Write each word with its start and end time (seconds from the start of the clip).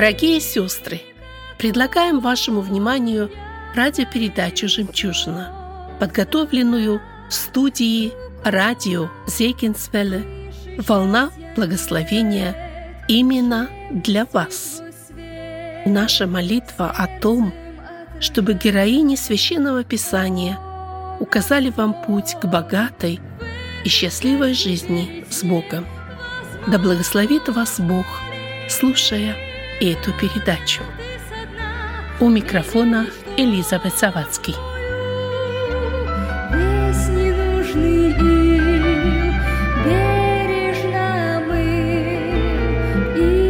Дорогие 0.00 0.40
сестры, 0.40 1.02
предлагаем 1.58 2.20
вашему 2.20 2.62
вниманию 2.62 3.30
радиопередачу 3.74 4.66
«Жемчужина», 4.66 5.52
подготовленную 6.00 7.02
в 7.28 7.34
студии 7.34 8.10
радио 8.42 9.10
Зейкинсвелле 9.26 10.24
«Волна 10.78 11.28
благословения» 11.54 13.04
именно 13.08 13.68
для 13.90 14.24
вас. 14.32 14.80
Наша 15.84 16.26
молитва 16.26 16.90
о 16.96 17.06
том, 17.20 17.52
чтобы 18.20 18.54
героини 18.54 19.16
Священного 19.16 19.84
Писания 19.84 20.58
указали 21.20 21.68
вам 21.68 21.92
путь 22.06 22.36
к 22.40 22.46
богатой 22.46 23.20
и 23.84 23.88
счастливой 23.90 24.54
жизни 24.54 25.26
с 25.28 25.44
Богом. 25.44 25.86
Да 26.68 26.78
благословит 26.78 27.50
вас 27.50 27.78
Бог, 27.78 28.06
слушая 28.70 29.36
эту 29.80 30.12
передачу. 30.12 30.82
У 32.20 32.28
микрофона 32.28 33.06
Элизабет 33.36 33.96
Завадский. 33.98 34.54
И. 43.16 43.40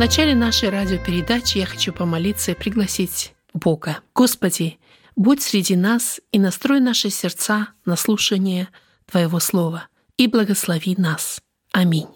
В 0.00 0.02
начале 0.02 0.34
нашей 0.34 0.70
радиопередачи 0.70 1.58
я 1.58 1.66
хочу 1.66 1.92
помолиться 1.92 2.52
и 2.52 2.54
пригласить 2.54 3.34
Бога. 3.52 3.98
Господи, 4.14 4.78
будь 5.16 5.42
среди 5.42 5.76
нас 5.76 6.20
и 6.32 6.38
настрой 6.38 6.80
наши 6.80 7.10
сердца 7.10 7.68
на 7.84 7.96
слушание 7.96 8.68
Твоего 9.06 9.40
Слова 9.40 9.88
и 10.16 10.26
благослови 10.26 10.94
нас. 10.96 11.40
Аминь. 11.72 12.08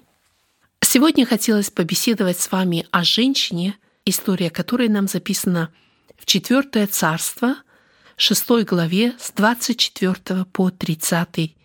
Сегодня 0.81 1.27
хотелось 1.27 1.71
побеседовать 1.71 2.39
с 2.39 2.53
вами 2.53 2.87
о 2.91 3.05
женщине, 3.05 3.77
история 4.05 4.51
которой 4.51 4.89
нам 4.89 5.09
записана 5.09 5.73
в 6.17 6.27
4 6.27 6.87
царство, 6.87 7.57
6 8.17 8.65
главе 8.65 9.15
с 9.19 9.33
24 9.33 10.45
по 10.53 10.71
30 10.71 11.57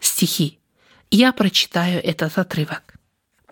стихи. 0.00 0.58
Я 1.10 1.32
прочитаю 1.32 2.02
этот 2.04 2.38
отрывок. 2.38 2.94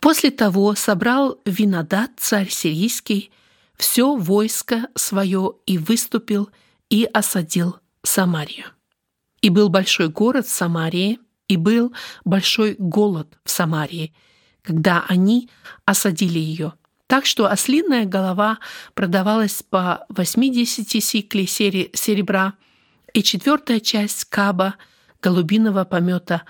После 0.01 0.31
того 0.31 0.75
собрал 0.75 1.41
Винодат, 1.47 2.11
царь 2.19 2.51
сирийский, 2.51 3.31
все 3.77 4.17
войско 4.17 4.89
свое 4.95 5.55
и 5.67 5.79
выступил 5.79 6.51
и 6.91 7.05
осадил 7.05 7.79
Самарию. 8.03 8.67
И 9.41 9.51
был 9.51 9.69
большой 9.69 10.09
город 10.09 10.47
в 10.47 10.51
Самарии, 10.51 11.19
и 11.49 11.57
был 11.57 11.93
большой 12.25 12.77
голод 12.79 13.39
в 13.45 13.51
Самарии, 13.51 14.15
когда 14.63 15.05
они 15.09 15.51
осадили 15.85 16.39
ее. 16.39 16.75
Так 17.07 17.27
что 17.27 17.51
ослиная 17.51 18.07
голова 18.07 18.59
продавалась 18.95 19.63
по 19.63 20.07
80 20.09 21.03
сиклей 21.03 21.47
серебра, 21.47 22.55
и 23.13 23.23
четвертая 23.23 23.81
часть 23.81 24.25
каба 24.25 24.75
голубиного 25.23 25.85
помета 25.85 26.43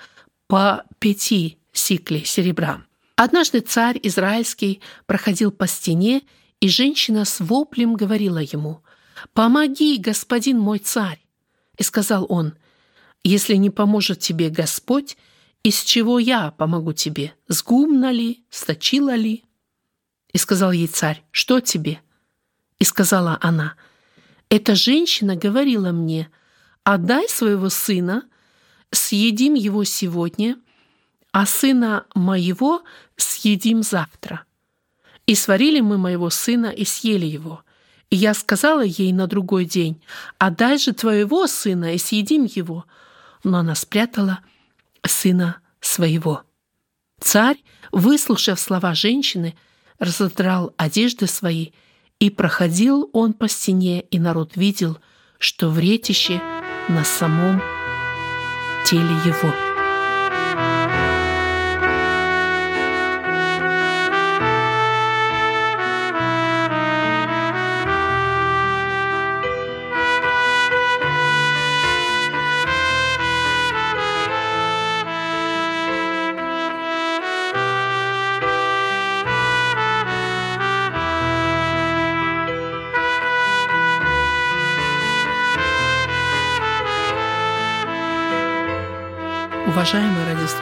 по 0.47 0.84
пяти 0.98 1.59
сиклей 1.72 2.25
серебра. 2.25 2.84
Однажды 3.16 3.60
царь 3.60 3.98
израильский 4.03 4.80
проходил 5.06 5.50
по 5.50 5.66
стене, 5.66 6.22
и 6.60 6.69
женщина 6.69 7.25
с 7.25 7.41
воплем 7.41 7.94
говорила 7.94 8.38
ему, 8.38 8.84
«Помоги, 9.32 9.98
господин 9.98 10.58
мой 10.58 10.78
царь!» 10.78 11.20
И 11.76 11.82
сказал 11.82 12.26
он, 12.28 12.54
«Если 13.22 13.54
не 13.56 13.70
поможет 13.70 14.20
тебе 14.20 14.50
Господь, 14.50 15.16
из 15.62 15.82
чего 15.82 16.18
я 16.18 16.50
помогу 16.50 16.92
тебе? 16.92 17.34
С 17.48 17.62
гумна 17.62 18.10
ли? 18.10 18.44
Сточила 18.50 19.14
ли?» 19.14 19.44
И 20.32 20.38
сказал 20.38 20.72
ей 20.72 20.86
царь, 20.86 21.24
«Что 21.30 21.60
тебе?» 21.60 22.00
И 22.78 22.84
сказала 22.84 23.38
она, 23.40 23.76
«Эта 24.50 24.74
женщина 24.74 25.36
говорила 25.36 25.91
мне, 25.91 26.28
отдай 26.82 27.28
своего 27.28 27.70
сына, 27.70 28.24
съедим 28.91 29.54
его 29.54 29.84
сегодня, 29.84 30.56
а 31.32 31.46
сына 31.46 32.06
моего 32.14 32.82
съедим 33.16 33.82
завтра. 33.82 34.44
И 35.26 35.34
сварили 35.34 35.80
мы 35.80 35.98
моего 35.98 36.30
сына 36.30 36.66
и 36.66 36.84
съели 36.84 37.26
его. 37.26 37.64
И 38.10 38.16
я 38.16 38.34
сказала 38.34 38.82
ей 38.82 39.12
на 39.12 39.26
другой 39.26 39.65
день, 39.65 40.00
отдай 40.38 40.78
же 40.78 40.92
твоего 40.92 41.47
сына 41.47 41.94
и 41.94 41.98
съедим 41.98 42.44
его. 42.44 42.84
Но 43.42 43.59
она 43.59 43.75
спрятала 43.75 44.41
сына 45.03 45.59
своего. 45.81 46.42
Царь, 47.20 47.59
выслушав 47.92 48.60
слова 48.60 48.94
женщины, 48.94 49.54
разодрал 49.98 50.75
одежды 50.76 51.26
свои, 51.26 51.70
и 52.20 52.31
проходил 52.31 53.10
он 53.12 53.32
по 53.32 53.48
стене, 53.48 54.00
и 54.03 54.19
народ 54.19 54.56
видел, 54.56 54.98
что 55.38 55.69
вретище 55.69 56.41
на 56.88 57.04
самом 57.04 57.60
теле 58.86 59.15
его. 59.25 59.63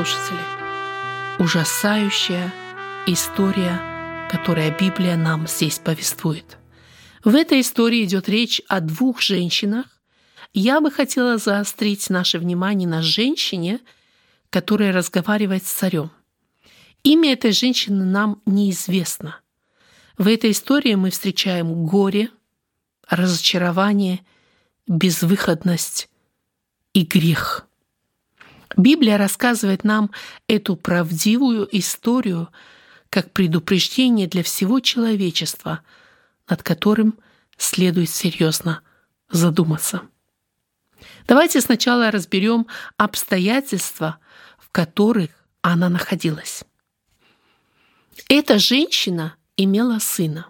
Радиослушатели, 0.02 0.40
ужасающая 1.38 2.52
история, 3.06 4.28
которая 4.28 4.76
Библия 4.76 5.16
нам 5.16 5.46
здесь 5.46 5.78
повествует. 5.78 6.58
В 7.22 7.36
этой 7.36 7.60
истории 7.60 8.02
идет 8.02 8.28
речь 8.28 8.60
о 8.66 8.80
двух 8.80 9.20
женщинах. 9.20 9.86
Я 10.52 10.80
бы 10.80 10.90
хотела 10.90 11.38
заострить 11.38 12.10
наше 12.10 12.40
внимание 12.40 12.88
на 12.88 13.00
женщине, 13.00 13.78
которая 14.50 14.92
разговаривает 14.92 15.64
с 15.64 15.70
царем. 15.70 16.10
Имя 17.04 17.34
этой 17.34 17.52
женщины 17.52 18.04
нам 18.04 18.42
неизвестно. 18.44 19.38
В 20.18 20.26
этой 20.26 20.50
истории 20.50 20.96
мы 20.96 21.10
встречаем 21.10 21.86
горе, 21.86 22.28
разочарование, 23.08 24.18
безвыходность 24.88 26.08
и 26.92 27.04
грех– 27.04 27.68
Библия 28.76 29.18
рассказывает 29.18 29.84
нам 29.84 30.10
эту 30.48 30.76
правдивую 30.76 31.68
историю 31.76 32.48
как 33.10 33.32
предупреждение 33.32 34.26
для 34.26 34.42
всего 34.42 34.80
человечества, 34.80 35.80
над 36.48 36.62
которым 36.62 37.18
следует 37.56 38.10
серьезно 38.10 38.80
задуматься. 39.30 40.02
Давайте 41.26 41.60
сначала 41.60 42.10
разберем 42.10 42.66
обстоятельства, 42.96 44.18
в 44.58 44.70
которых 44.70 45.30
она 45.60 45.88
находилась. 45.88 46.64
Эта 48.28 48.58
женщина 48.58 49.34
имела 49.56 49.98
сына. 49.98 50.46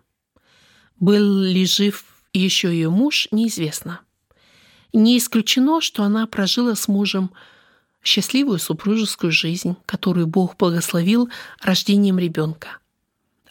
Был 0.99 1.41
ли 1.41 1.67
жив 1.67 2.05
еще 2.33 2.69
ее 2.69 2.91
муж, 2.91 3.29
неизвестно. 3.31 4.01
Не 4.93 5.19
исключено, 5.19 5.81
что 5.81 6.05
она 6.05 6.27
прожила 6.27 6.75
с 6.75 6.87
мужем 6.87 7.33
счастливую 8.03 8.59
супружескую 8.59 9.33
жизнь, 9.33 9.77
которую 9.87 10.27
Бог 10.27 10.57
благословил 10.57 11.31
рождением 11.61 12.19
ребенка. 12.19 12.79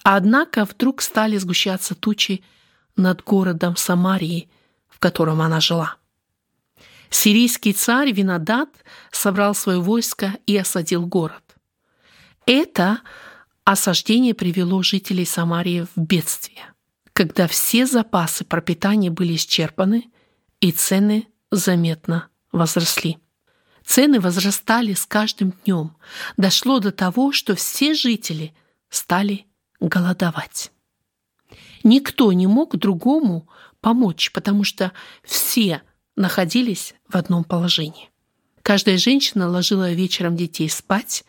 Однако 0.03 0.65
вдруг 0.65 1.01
стали 1.01 1.37
сгущаться 1.37 1.95
тучи 1.95 2.43
над 2.95 3.23
городом 3.23 3.75
Самарии, 3.75 4.49
в 4.89 4.99
котором 4.99 5.41
она 5.41 5.59
жила. 5.59 5.95
Сирийский 7.09 7.73
царь 7.73 8.11
Винодат 8.11 8.69
собрал 9.11 9.53
свое 9.53 9.79
войско 9.79 10.37
и 10.45 10.57
осадил 10.57 11.05
город. 11.05 11.43
Это 12.45 13.01
осаждение 13.63 14.33
привело 14.33 14.81
жителей 14.81 15.25
Самарии 15.25 15.85
в 15.95 15.99
бедствие, 15.99 16.73
когда 17.13 17.47
все 17.47 17.85
запасы 17.85 18.45
пропитания 18.45 19.11
были 19.11 19.35
исчерпаны 19.35 20.09
и 20.61 20.71
цены 20.71 21.27
заметно 21.51 22.29
возросли. 22.51 23.17
Цены 23.91 24.21
возрастали 24.21 24.93
с 24.93 25.05
каждым 25.05 25.51
днем. 25.65 25.97
Дошло 26.37 26.79
до 26.79 26.93
того, 26.93 27.33
что 27.33 27.55
все 27.55 27.93
жители 27.93 28.55
стали 28.89 29.47
голодовать. 29.81 30.71
Никто 31.83 32.31
не 32.31 32.47
мог 32.47 32.77
другому 32.77 33.49
помочь, 33.81 34.31
потому 34.31 34.63
что 34.63 34.93
все 35.25 35.81
находились 36.15 36.95
в 37.09 37.17
одном 37.17 37.43
положении. 37.43 38.09
Каждая 38.61 38.97
женщина 38.97 39.49
ложила 39.49 39.91
вечером 39.91 40.37
детей 40.37 40.69
спать 40.69 41.25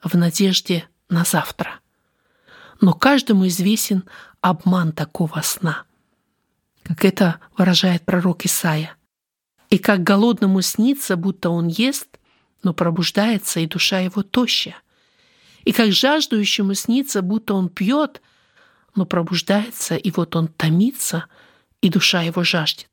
в 0.00 0.16
надежде 0.16 0.88
на 1.08 1.24
завтра. 1.24 1.80
Но 2.80 2.92
каждому 2.92 3.48
известен 3.48 4.04
обман 4.40 4.92
такого 4.92 5.40
сна, 5.40 5.82
как 6.84 7.04
это 7.04 7.40
выражает 7.58 8.04
пророк 8.04 8.44
Исаия. 8.44 8.96
И 9.74 9.78
как 9.78 10.04
голодному 10.04 10.62
снится, 10.62 11.16
будто 11.16 11.50
он 11.50 11.66
ест, 11.66 12.06
но 12.62 12.72
пробуждается, 12.72 13.58
и 13.58 13.66
душа 13.66 13.98
его 13.98 14.22
тощая. 14.22 14.76
И 15.64 15.72
как 15.72 15.90
жаждущему 15.90 16.74
снится, 16.74 17.22
будто 17.22 17.54
он 17.54 17.68
пьет, 17.68 18.22
но 18.94 19.04
пробуждается, 19.04 19.96
и 19.96 20.12
вот 20.12 20.36
он 20.36 20.46
томится, 20.46 21.24
и 21.80 21.88
душа 21.88 22.22
его 22.22 22.44
жаждет. 22.44 22.88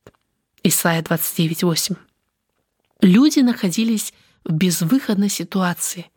Исайя 0.64 1.04
29.8. 1.04 1.98
Люди 3.02 3.42
находились 3.42 4.12
в 4.44 4.52
безвыходной 4.52 5.30
ситуации, 5.30 6.10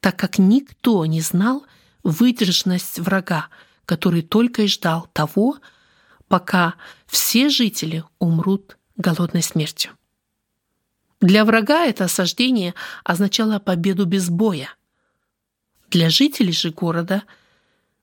так 0.00 0.18
как 0.18 0.38
никто 0.38 1.04
не 1.04 1.20
знал 1.20 1.66
выдержанность 2.02 3.00
врага, 3.00 3.48
который 3.84 4.22
только 4.22 4.62
и 4.62 4.66
ждал 4.66 5.10
того, 5.12 5.58
пока 6.26 6.76
все 7.06 7.50
жители 7.50 8.02
умрут 8.18 8.78
голодной 8.96 9.42
смертью. 9.42 9.92
Для 11.20 11.44
врага 11.44 11.84
это 11.86 12.04
осаждение 12.04 12.74
означало 13.04 13.58
победу 13.58 14.04
без 14.04 14.28
боя. 14.28 14.70
Для 15.90 16.10
жителей 16.10 16.52
же 16.52 16.70
города 16.70 17.22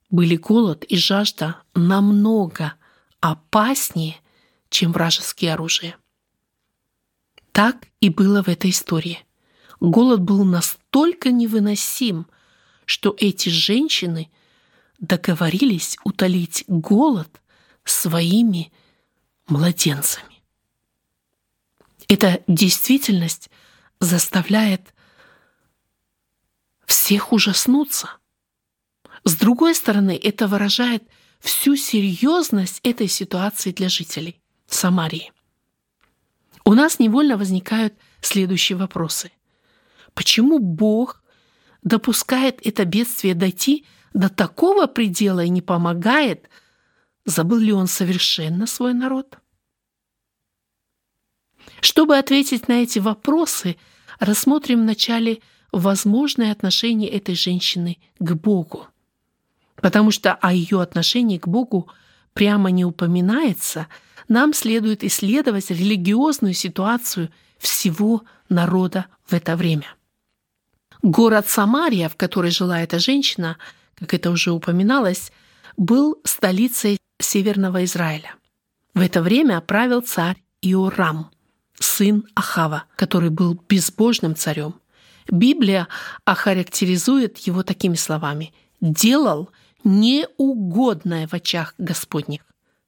были 0.09 0.35
голод 0.35 0.83
и 0.83 0.97
жажда 0.97 1.57
намного 1.75 2.73
опаснее, 3.19 4.17
чем 4.69 4.91
вражеские 4.91 5.53
оружия. 5.53 5.95
Так 7.51 7.87
и 7.99 8.09
было 8.09 8.41
в 8.41 8.47
этой 8.47 8.71
истории. 8.71 9.19
Голод 9.79 10.21
был 10.21 10.43
настолько 10.43 11.31
невыносим, 11.31 12.25
что 12.85 13.15
эти 13.19 13.49
женщины 13.49 14.31
договорились 14.99 15.97
утолить 16.03 16.63
голод 16.67 17.29
своими 17.83 18.71
младенцами. 19.47 20.32
Эта 22.07 22.43
действительность 22.47 23.49
заставляет 23.99 24.93
всех 26.85 27.31
ужаснуться. 27.31 28.09
С 29.23 29.35
другой 29.35 29.75
стороны, 29.75 30.19
это 30.21 30.47
выражает 30.47 31.03
всю 31.39 31.75
серьезность 31.75 32.79
этой 32.83 33.07
ситуации 33.07 33.71
для 33.71 33.89
жителей 33.89 34.41
Самарии. 34.67 35.31
У 36.65 36.73
нас 36.73 36.99
невольно 36.99 37.37
возникают 37.37 37.93
следующие 38.21 38.77
вопросы. 38.77 39.31
Почему 40.13 40.59
Бог 40.59 41.21
допускает 41.83 42.65
это 42.65 42.85
бедствие 42.85 43.35
дойти 43.35 43.85
до 44.13 44.29
такого 44.29 44.87
предела 44.87 45.43
и 45.43 45.49
не 45.49 45.61
помогает? 45.61 46.49
Забыл 47.25 47.57
ли 47.57 47.73
Он 47.73 47.87
совершенно 47.87 48.67
свой 48.67 48.93
народ? 48.93 49.37
Чтобы 51.83 52.17
ответить 52.17 52.69
на 52.69 52.81
эти 52.81 52.99
вопросы, 52.99 53.75
рассмотрим 54.17 54.83
вначале 54.83 55.41
возможное 55.73 56.53
отношение 56.53 57.09
этой 57.09 57.35
женщины 57.35 57.97
к 58.19 58.31
Богу. 58.35 58.87
Потому 59.75 60.11
что 60.11 60.33
о 60.33 60.53
ее 60.53 60.81
отношении 60.81 61.37
к 61.37 61.45
Богу 61.45 61.89
прямо 62.33 62.71
не 62.71 62.85
упоминается, 62.85 63.87
нам 64.29 64.53
следует 64.53 65.03
исследовать 65.03 65.71
религиозную 65.71 66.53
ситуацию 66.53 67.29
всего 67.57 68.23
народа 68.47 69.07
в 69.25 69.33
это 69.33 69.57
время. 69.57 69.87
Город 71.01 71.49
Самария, 71.49 72.07
в 72.07 72.15
которой 72.15 72.51
жила 72.51 72.79
эта 72.79 72.97
женщина, 72.97 73.57
как 73.95 74.13
это 74.13 74.31
уже 74.31 74.51
упоминалось, 74.51 75.33
был 75.75 76.15
столицей 76.23 76.97
Северного 77.19 77.83
Израиля. 77.83 78.35
В 78.93 79.01
это 79.01 79.21
время 79.21 79.59
правил 79.59 79.99
царь 79.99 80.41
Иорам– 80.61 81.29
сын 81.79 82.25
Ахава, 82.35 82.85
который 82.95 83.29
был 83.29 83.59
безбожным 83.67 84.35
царем. 84.35 84.75
Библия 85.29 85.87
охарактеризует 86.25 87.37
его 87.39 87.63
такими 87.63 87.95
словами 87.95 88.53
«делал 88.81 89.49
неугодное 89.83 91.27
в 91.27 91.33
очах 91.33 91.73
Господних». 91.77 92.41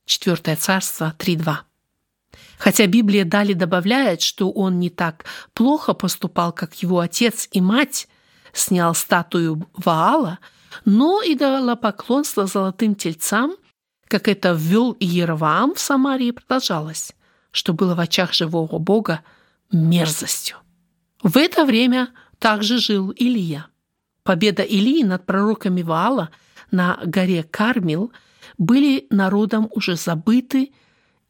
Четвертое 0.06 0.56
царство 0.56 1.16
3.2. 1.18 1.56
Хотя 2.58 2.88
Библия 2.88 3.26
далее 3.26 3.56
добавляет, 3.56 4.22
что 4.22 4.52
он 4.52 4.80
не 4.80 4.90
так 4.90 5.26
плохо 5.54 5.94
поступал, 5.94 6.52
как 6.52 6.76
его 6.76 7.00
отец 7.00 7.48
и 7.52 7.62
мать, 7.62 8.08
снял 8.54 8.94
статую 8.94 9.68
Ваала, 9.74 10.40
но 10.84 11.22
и 11.22 11.36
дала 11.36 11.76
поклонство 11.76 12.46
золотым 12.46 12.96
тельцам, 12.96 13.56
как 14.08 14.28
это 14.28 14.54
ввел 14.54 14.96
Иераваам 15.00 15.74
в 15.74 15.80
Самарии, 15.80 16.32
продолжалось 16.32 17.14
что 17.56 17.74
было 17.74 17.96
в 17.96 18.02
очах 18.02 18.34
живого 18.34 18.80
Бога 18.80 19.22
мерзостью. 19.72 20.58
В 21.24 21.38
это 21.38 21.64
время 21.64 22.10
также 22.38 22.80
жил 22.80 23.12
Илия. 23.12 23.68
Победа 24.24 24.62
Илии 24.62 25.04
над 25.04 25.26
пророками 25.26 25.82
Ваала 25.82 26.32
на 26.72 27.00
горе 27.06 27.44
Кармил 27.44 28.12
были 28.58 29.08
народом 29.10 29.70
уже 29.72 29.96
забыты, 29.96 30.74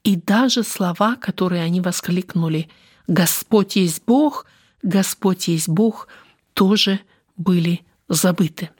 и 0.04 0.16
даже 0.16 0.64
слова, 0.64 1.16
которые 1.16 1.62
они 1.62 1.80
воскликнули 1.80 2.70
«Господь 3.08 3.76
есть 3.76 4.02
Бог, 4.08 4.48
Господь 4.82 5.48
есть 5.48 5.70
Бог», 5.70 6.08
тоже 6.56 7.00
были 7.38 7.82
забыты. 8.10 8.72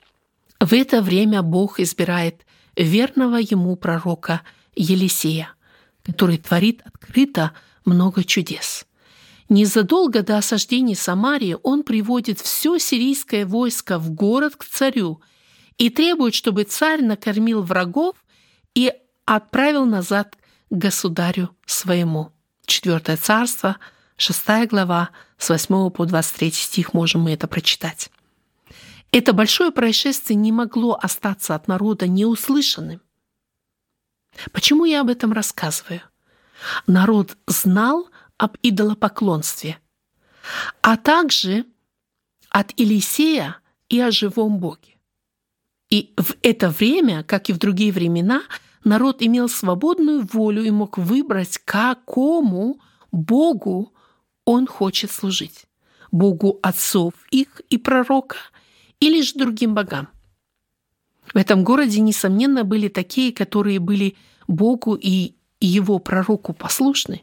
В 0.58 0.72
это 0.72 1.00
время 1.00 1.42
Бог 1.42 1.78
избирает 1.78 2.44
верного 2.74 3.36
ему 3.36 3.76
пророка 3.76 4.42
Елисея 4.74 5.55
который 6.06 6.38
творит 6.38 6.82
открыто 6.84 7.52
много 7.84 8.22
чудес. 8.22 8.86
Незадолго 9.48 10.22
до 10.22 10.38
осаждения 10.38 10.94
Самарии 10.94 11.56
он 11.62 11.82
приводит 11.82 12.40
все 12.40 12.78
сирийское 12.78 13.44
войско 13.44 13.98
в 13.98 14.10
город 14.10 14.56
к 14.56 14.64
царю 14.64 15.20
и 15.78 15.90
требует, 15.90 16.34
чтобы 16.34 16.64
царь 16.64 17.02
накормил 17.02 17.62
врагов 17.62 18.16
и 18.74 18.92
отправил 19.24 19.84
назад 19.84 20.36
к 20.70 20.74
государю 20.74 21.50
своему. 21.64 22.32
Четвертое 22.66 23.16
царство, 23.16 23.76
шестая 24.16 24.66
глава, 24.66 25.10
с 25.38 25.48
8 25.48 25.90
по 25.90 26.06
23 26.06 26.50
стих 26.52 26.94
можем 26.94 27.22
мы 27.22 27.32
это 27.32 27.46
прочитать. 27.46 28.10
Это 29.12 29.32
большое 29.32 29.70
происшествие 29.70 30.36
не 30.36 30.50
могло 30.50 30.98
остаться 31.00 31.54
от 31.54 31.68
народа 31.68 32.08
неуслышанным. 32.08 33.00
Почему 34.52 34.84
я 34.84 35.00
об 35.00 35.08
этом 35.08 35.32
рассказываю? 35.32 36.02
Народ 36.86 37.36
знал 37.46 38.08
об 38.38 38.56
идолопоклонстве, 38.62 39.78
а 40.82 40.96
также 40.96 41.64
от 42.50 42.72
Елисея 42.78 43.56
и 43.88 44.00
о 44.00 44.10
живом 44.10 44.58
Боге. 44.58 44.96
И 45.90 46.14
в 46.16 46.34
это 46.42 46.70
время, 46.70 47.22
как 47.22 47.48
и 47.48 47.52
в 47.52 47.58
другие 47.58 47.92
времена, 47.92 48.42
народ 48.84 49.22
имел 49.22 49.48
свободную 49.48 50.26
волю 50.26 50.64
и 50.64 50.70
мог 50.70 50.98
выбрать, 50.98 51.58
какому 51.64 52.80
Богу 53.12 53.92
он 54.44 54.66
хочет 54.66 55.10
служить. 55.10 55.66
Богу 56.10 56.58
отцов 56.62 57.14
их 57.30 57.60
и 57.68 57.78
пророка 57.78 58.36
или 59.00 59.20
же 59.22 59.34
другим 59.34 59.74
богам. 59.74 60.08
В 61.32 61.36
этом 61.36 61.64
городе, 61.64 62.00
несомненно, 62.00 62.64
были 62.64 62.88
такие, 62.88 63.32
которые 63.32 63.78
были 63.78 64.16
Богу 64.46 64.94
и 64.94 65.34
его 65.60 65.98
пророку 65.98 66.52
послушны, 66.52 67.22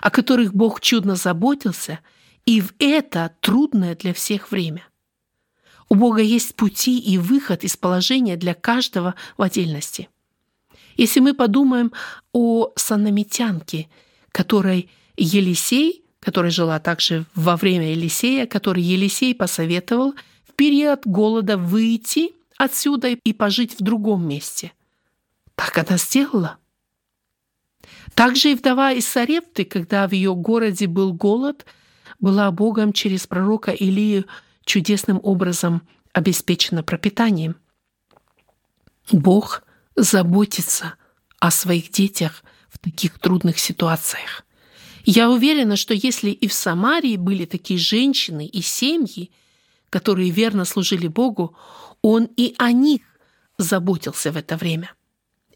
о 0.00 0.10
которых 0.10 0.54
Бог 0.54 0.80
чудно 0.80 1.16
заботился, 1.16 2.00
и 2.46 2.60
в 2.60 2.74
это 2.78 3.34
трудное 3.40 3.96
для 3.96 4.12
всех 4.12 4.50
время. 4.50 4.86
У 5.88 5.94
Бога 5.94 6.22
есть 6.22 6.54
пути 6.54 6.98
и 6.98 7.18
выход 7.18 7.64
из 7.64 7.76
положения 7.76 8.36
для 8.36 8.54
каждого 8.54 9.14
в 9.36 9.42
отдельности. 9.42 10.08
Если 10.96 11.20
мы 11.20 11.34
подумаем 11.34 11.92
о 12.32 12.72
санамитянке, 12.76 13.88
которой 14.30 14.88
Елисей, 15.16 16.04
которая 16.20 16.50
жила 16.50 16.78
также 16.78 17.26
во 17.34 17.56
время 17.56 17.90
Елисея, 17.92 18.46
который 18.46 18.82
Елисей 18.82 19.34
посоветовал 19.34 20.14
в 20.48 20.52
период 20.54 21.06
голода 21.06 21.56
выйти 21.58 22.32
отсюда 22.64 23.08
и 23.08 23.32
пожить 23.32 23.78
в 23.78 23.82
другом 23.82 24.26
месте. 24.26 24.72
Так 25.54 25.78
она 25.78 25.96
сделала. 25.96 26.58
Также 28.14 28.52
и 28.52 28.54
вдова 28.54 28.92
из 28.92 29.06
Сарепты, 29.06 29.64
когда 29.64 30.08
в 30.08 30.12
ее 30.12 30.34
городе 30.34 30.86
был 30.86 31.12
голод, 31.12 31.66
была 32.18 32.50
Богом 32.50 32.92
через 32.92 33.26
пророка 33.26 33.70
Илию 33.70 34.26
чудесным 34.64 35.20
образом 35.22 35.82
обеспечена 36.12 36.82
пропитанием. 36.82 37.56
Бог 39.12 39.62
заботится 39.96 40.94
о 41.38 41.50
своих 41.50 41.90
детях 41.90 42.44
в 42.70 42.78
таких 42.78 43.18
трудных 43.18 43.58
ситуациях. 43.58 44.44
Я 45.04 45.30
уверена, 45.30 45.76
что 45.76 45.92
если 45.92 46.30
и 46.30 46.48
в 46.48 46.54
Самарии 46.54 47.16
были 47.16 47.44
такие 47.44 47.78
женщины 47.78 48.46
и 48.46 48.62
семьи, 48.62 49.30
которые 49.94 50.30
верно 50.30 50.64
служили 50.64 51.06
Богу, 51.06 51.56
Он 52.02 52.24
и 52.36 52.56
о 52.58 52.72
них 52.72 53.02
заботился 53.58 54.32
в 54.32 54.36
это 54.36 54.56
время. 54.56 54.92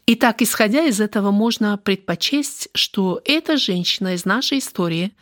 Итак, 0.05 0.41
исходя 0.41 0.85
из 0.85 1.01
этого, 1.01 1.31
можно 1.31 1.77
предпочесть, 1.77 2.69
что 2.73 3.21
эта 3.25 3.57
женщина 3.57 4.13
из 4.13 4.23
нашей 4.23 4.59
истории 4.59 5.13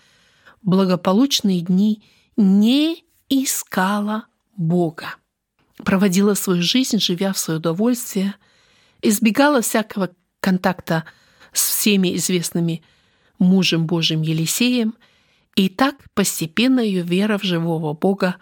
благополучные 0.61 1.61
дни 1.61 2.03
не 2.35 3.05
искала 3.27 4.27
Бога, 4.55 5.15
проводила 5.83 6.35
свою 6.35 6.61
жизнь, 6.61 6.99
живя 6.99 7.33
в 7.33 7.39
свое 7.39 7.57
удовольствие, 7.57 8.35
избегала 9.01 9.61
всякого 9.61 10.11
контакта 10.41 11.05
с 11.53 11.69
всеми 11.69 12.15
известными 12.17 12.83
мужем 13.39 13.87
Божьим 13.87 14.21
Елисеем, 14.21 14.93
и 15.55 15.69
так 15.69 15.95
постепенно 16.13 16.81
ее 16.81 17.01
вера 17.01 17.39
в 17.39 17.43
живого 17.43 17.93
Бога, 17.93 18.35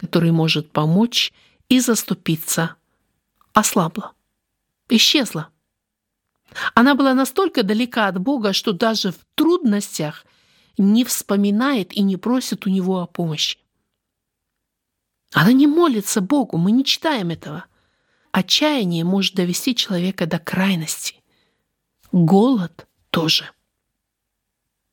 который 0.00 0.30
может 0.30 0.72
помочь 0.72 1.32
и 1.68 1.78
заступиться, 1.78 2.76
ослабла, 3.52 4.12
исчезла. 4.88 5.50
Она 6.74 6.94
была 6.94 7.12
настолько 7.12 7.62
далека 7.62 8.08
от 8.08 8.18
Бога, 8.18 8.54
что 8.54 8.72
даже 8.72 9.12
в 9.12 9.18
трудностях 9.34 10.24
не 10.78 11.04
вспоминает 11.04 11.92
и 11.92 12.00
не 12.00 12.16
просит 12.16 12.66
у 12.66 12.70
Него 12.70 13.00
о 13.00 13.06
помощи. 13.06 13.58
Она 15.32 15.52
не 15.52 15.66
молится 15.66 16.22
Богу, 16.22 16.56
мы 16.56 16.72
не 16.72 16.84
читаем 16.84 17.28
этого. 17.28 17.66
Отчаяние 18.32 19.04
может 19.04 19.34
довести 19.34 19.76
человека 19.76 20.26
до 20.26 20.38
крайности. 20.38 21.16
Голод 22.10 22.88
тоже. 23.10 23.50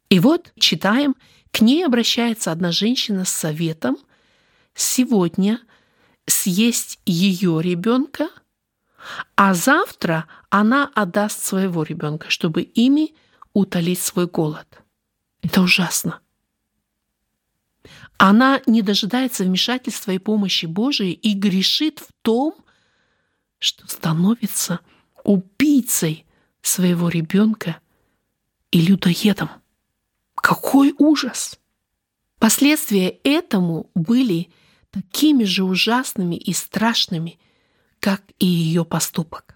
И 0.09 0.19
вот 0.19 0.51
читаем, 0.59 1.15
к 1.51 1.61
ней 1.61 1.85
обращается 1.85 2.51
одна 2.51 2.71
женщина 2.71 3.23
с 3.23 3.29
советом 3.29 3.97
сегодня 4.77 5.59
съесть 6.27 6.99
ее 7.05 7.61
ребенка, 7.61 8.29
а 9.35 9.53
завтра 9.53 10.27
она 10.49 10.89
отдаст 10.93 11.45
своего 11.45 11.83
ребенка, 11.83 12.29
чтобы 12.29 12.61
ими 12.61 13.15
утолить 13.53 14.01
свой 14.01 14.27
голод. 14.27 14.67
Это 15.41 15.61
ужасно. 15.61 16.19
Она 18.17 18.61
не 18.65 18.81
дожидается 18.81 19.43
вмешательства 19.43 20.11
и 20.11 20.17
помощи 20.19 20.65
Божией 20.65 21.13
и 21.13 21.33
грешит 21.33 21.99
в 21.99 22.07
том, 22.21 22.55
что 23.59 23.87
становится 23.87 24.79
убийцей 25.23 26.25
своего 26.61 27.09
ребенка 27.09 27.79
и 28.71 28.81
людоедом. 28.81 29.49
Какой 30.35 30.93
ужас! 30.97 31.59
Последствия 32.39 33.09
этому 33.23 33.89
были 33.95 34.51
такими 34.97 35.43
же 35.43 35.63
ужасными 35.63 36.35
и 36.35 36.53
страшными, 36.53 37.39
как 37.99 38.23
и 38.39 38.47
ее 38.47 38.83
поступок. 38.83 39.55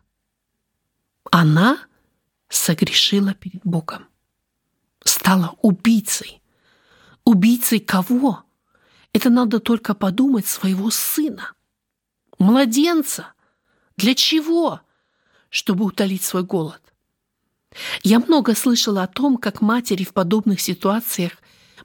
Она 1.32 1.80
согрешила 2.48 3.34
перед 3.34 3.62
Богом, 3.64 4.08
стала 5.04 5.56
убийцей. 5.62 6.42
Убийцей 7.24 7.80
кого? 7.80 8.44
Это 9.14 9.30
надо 9.30 9.60
только 9.60 9.96
подумать 9.96 10.46
своего 10.46 10.92
сына, 10.92 11.54
младенца. 12.38 13.34
Для 13.98 14.14
чего? 14.14 14.82
Чтобы 15.50 15.86
утолить 15.86 16.24
свой 16.24 16.44
голод. 16.44 16.82
Я 18.04 18.20
много 18.20 18.54
слышала 18.54 19.04
о 19.04 19.08
том, 19.08 19.38
как 19.38 19.62
матери 19.62 20.04
в 20.04 20.14
подобных 20.14 20.62
ситуациях 20.62 21.34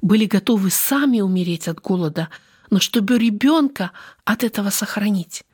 были 0.03 0.27
готовы 0.27 0.71
сами 0.71 1.21
умереть 1.21 1.69
от 1.69 1.81
голода, 1.81 2.29
но 2.71 2.81
чтобы 2.81 3.19
ребенка 3.19 3.93
от 4.25 4.45
этого 4.45 4.71
сохранить. 4.71 5.45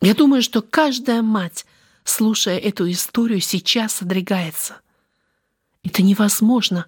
Я 0.00 0.14
думаю, 0.14 0.42
что 0.42 0.62
каждая 0.62 1.22
мать, 1.22 1.66
слушая 2.04 2.58
эту 2.58 2.90
историю, 2.90 3.40
сейчас 3.40 3.94
содрогается. 3.94 4.80
Это 5.82 6.02
невозможно 6.02 6.86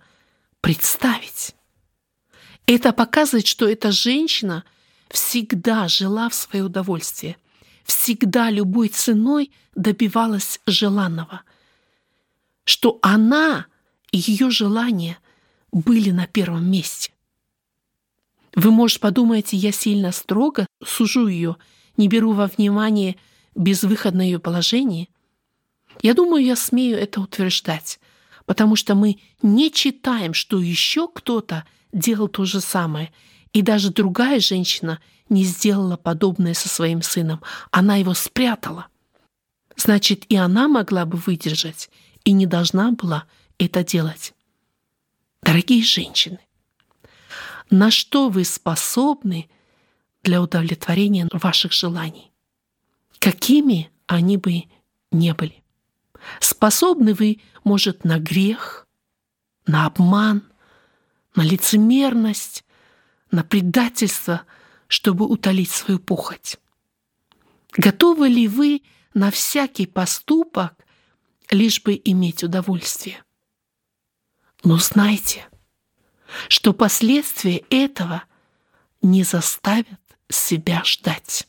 представить. 0.61 1.55
Это 2.67 2.93
показывает, 2.93 3.47
что 3.47 3.69
эта 3.69 3.91
женщина 3.91 4.65
всегда 5.09 5.89
жила 5.89 6.29
в 6.29 6.35
свое 6.35 6.65
удовольствие, 6.65 7.37
всегда 7.85 8.51
любой 8.51 8.89
ценой 8.89 9.51
добивалась 9.75 10.61
желанного, 10.67 11.43
что 12.65 12.99
она 13.03 13.67
и 14.13 14.19
ее 14.19 14.51
желания 14.51 15.19
были 15.73 16.11
на 16.11 16.27
первом 16.27 16.71
месте. 16.71 17.13
Вы, 18.55 18.71
может, 18.71 19.01
подумаете, 19.01 19.57
я 19.57 19.73
сильно 19.73 20.13
строго 20.13 20.67
сужу 20.85 21.29
ее, 21.29 21.57
не 21.97 22.09
беру 22.09 22.33
во 22.33 22.47
внимание 22.47 23.17
безвыходное 23.55 24.27
ее 24.27 24.39
положение. 24.39 25.09
Я 26.03 26.15
думаю, 26.15 26.45
я 26.45 26.57
смею 26.57 26.99
это 26.99 27.21
утверждать, 27.21 28.01
потому 28.47 28.77
что 28.77 28.95
мы 28.95 29.21
не 29.43 29.71
читаем, 29.71 30.35
что 30.35 30.61
еще 30.61 31.09
кто-то– 31.09 31.65
делал 31.93 32.29
то 32.29 32.45
же 32.45 32.61
самое. 32.61 33.13
И 33.53 33.63
даже 33.63 33.91
другая 33.91 34.41
женщина 34.41 35.01
не 35.29 35.45
сделала 35.45 35.97
подобное 35.97 36.55
со 36.55 36.69
своим 36.69 37.03
сыном. 37.03 37.43
Она 37.71 37.97
его 37.97 38.15
спрятала. 38.15 38.87
Значит, 39.77 40.25
и 40.29 40.37
она 40.37 40.69
могла 40.69 41.05
бы 41.05 41.17
выдержать 41.19 41.91
и 42.25 42.33
не 42.33 42.47
должна 42.47 42.93
была 42.93 43.25
это 43.59 43.83
делать. 43.83 44.35
Дорогие 45.43 45.83
женщины, 45.83 46.39
на 47.71 47.91
что 47.91 48.29
вы 48.29 48.45
способны 48.45 49.49
для 50.23 50.43
удовлетворения 50.43 51.29
ваших 51.33 51.73
желаний? 51.73 52.33
Какими 53.19 53.91
они 54.07 54.37
бы 54.37 54.65
не 55.11 55.35
были? 55.35 55.63
Способны 56.41 57.15
вы, 57.15 57.41
может, 57.65 58.05
на 58.05 58.19
грех, 58.19 58.87
на 59.67 59.87
обман, 59.87 60.43
на 61.35 61.43
лицемерность, 61.43 62.65
на 63.31 63.45
предательство, 63.45 64.43
чтобы 64.89 65.27
утолить 65.27 65.71
свою 65.71 66.01
похоть? 66.01 66.59
Готовы 67.73 68.29
ли 68.29 68.49
вы 68.49 68.83
на 69.15 69.31
всякий 69.31 69.87
поступок, 69.87 70.75
лишь 71.51 71.83
бы 71.83 72.01
иметь 72.05 72.43
удовольствие? 72.43 73.23
Но 74.65 74.77
знайте, 74.79 75.47
что 76.49 76.73
последствия 76.73 77.65
этого 77.71 78.23
не 79.03 79.25
заставят 79.25 80.01
себя 80.29 80.83
ждать. 80.85 81.47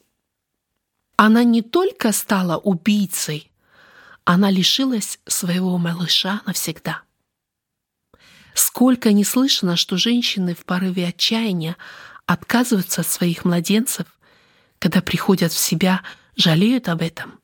Она 1.15 1.43
не 1.43 1.61
только 1.61 2.11
стала 2.11 2.57
убийцей, 2.57 3.51
она 4.23 4.49
лишилась 4.49 5.19
своего 5.27 5.77
малыша 5.77 6.41
навсегда. 6.45 7.03
Сколько 8.53 9.11
не 9.11 9.23
слышно, 9.23 9.75
что 9.75 9.97
женщины 9.97 10.55
в 10.55 10.65
порыве 10.65 11.07
отчаяния 11.07 11.77
отказываются 12.25 13.01
от 13.01 13.07
своих 13.07 13.45
младенцев, 13.45 14.07
когда 14.79 15.01
приходят 15.01 15.51
в 15.51 15.59
себя, 15.59 16.01
жалеют 16.35 16.89
об 16.89 17.01
этом, 17.01 17.39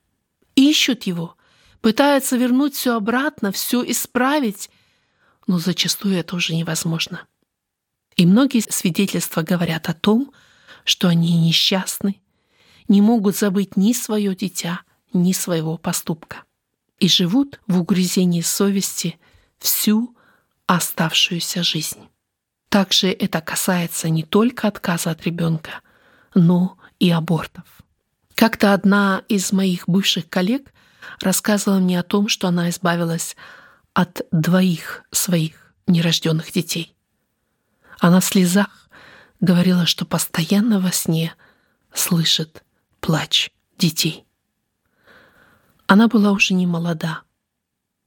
ищут 0.55 1.03
его, 1.03 1.35
пытаются 1.81 2.35
вернуть 2.35 2.75
все 2.75 2.95
обратно, 2.95 3.51
все 3.51 3.83
исправить, 3.89 4.69
но 5.47 5.59
зачастую 5.59 6.15
это 6.15 6.35
уже 6.35 6.55
невозможно. 6.55 7.21
И 8.15 8.25
многие 8.25 8.61
свидетельства 8.61 9.41
говорят 9.41 9.89
о 9.89 9.93
том, 9.93 10.31
что 10.83 11.07
они 11.07 11.37
несчастны, 11.37 12.21
не 12.87 13.01
могут 13.01 13.35
забыть 13.35 13.75
ни 13.75 13.93
свое 13.93 14.35
дитя, 14.35 14.81
ни 15.13 15.33
своего 15.33 15.77
поступка 15.77 16.43
и 16.99 17.07
живут 17.07 17.59
в 17.67 17.79
угрызении 17.79 18.41
совести 18.41 19.19
всю 19.59 20.15
оставшуюся 20.65 21.63
жизнь. 21.63 22.07
Также 22.69 23.07
это 23.09 23.41
касается 23.41 24.09
не 24.09 24.23
только 24.23 24.67
отказа 24.67 25.11
от 25.11 25.23
ребенка, 25.23 25.81
но 26.33 26.77
и 26.99 27.09
абортов. 27.09 27.65
Как-то 28.35 28.73
одна 28.73 29.23
из 29.29 29.51
моих 29.51 29.87
бывших 29.87 30.29
коллег 30.29 30.73
рассказывала 31.21 31.79
мне 31.79 31.99
о 31.99 32.03
том, 32.03 32.27
что 32.27 32.47
она 32.47 32.69
избавилась 32.69 33.35
от 33.97 34.27
двоих 34.31 35.05
своих 35.09 35.73
нерожденных 35.87 36.51
детей. 36.51 36.95
Она 37.97 38.19
в 38.19 38.25
слезах 38.25 38.91
говорила, 39.39 39.87
что 39.87 40.05
постоянно 40.05 40.79
во 40.79 40.91
сне 40.91 41.33
слышит 41.91 42.63
плач 42.99 43.49
детей. 43.79 44.27
Она 45.87 46.07
была 46.07 46.31
уже 46.31 46.53
не 46.53 46.67
молода. 46.67 47.23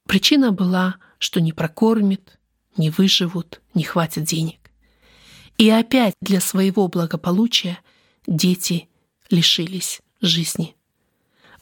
Причина 0.06 0.52
была, 0.52 0.94
что 1.18 1.40
не 1.40 1.52
прокормит, 1.52 2.38
не 2.76 2.90
выживут, 2.90 3.60
не 3.74 3.82
хватит 3.82 4.22
денег. 4.22 4.70
И 5.58 5.68
опять 5.70 6.14
для 6.20 6.40
своего 6.40 6.86
благополучия 6.86 7.80
дети 8.28 8.88
лишились 9.28 10.02
жизни. 10.20 10.76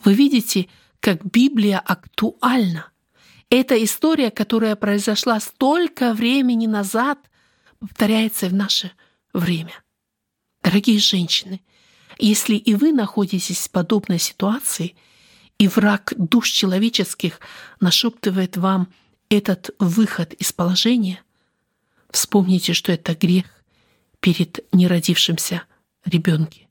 Вы 0.05 0.13
видите, 0.13 0.69
как 1.01 1.25
Библия 1.25 1.79
актуальна. 1.79 2.91
Эта 3.51 3.83
история, 3.83 4.31
которая 4.31 4.77
произошла 4.77 5.41
столько 5.41 6.13
времени 6.13 6.67
назад, 6.67 7.19
повторяется 7.81 8.49
в 8.49 8.55
наше 8.55 8.93
время. 9.33 9.73
Дорогие 10.63 10.99
женщины, 10.99 11.63
если 12.19 12.57
и 12.57 12.75
вы 12.75 12.93
находитесь 12.93 13.67
в 13.67 13.71
подобной 13.71 14.19
ситуации, 14.19 14.97
и 15.59 15.67
враг 15.67 16.13
душ 16.17 16.51
человеческих 16.51 17.41
нашептывает 17.81 18.57
вам 18.57 18.93
этот 19.29 19.71
выход 19.79 20.33
из 20.35 20.53
положения, 20.53 21.23
вспомните, 22.11 22.75
что 22.75 22.93
это 22.93 23.15
грех 23.15 23.47
перед 24.21 24.65
неродившимся 24.73 25.63
ребенке 26.05 26.69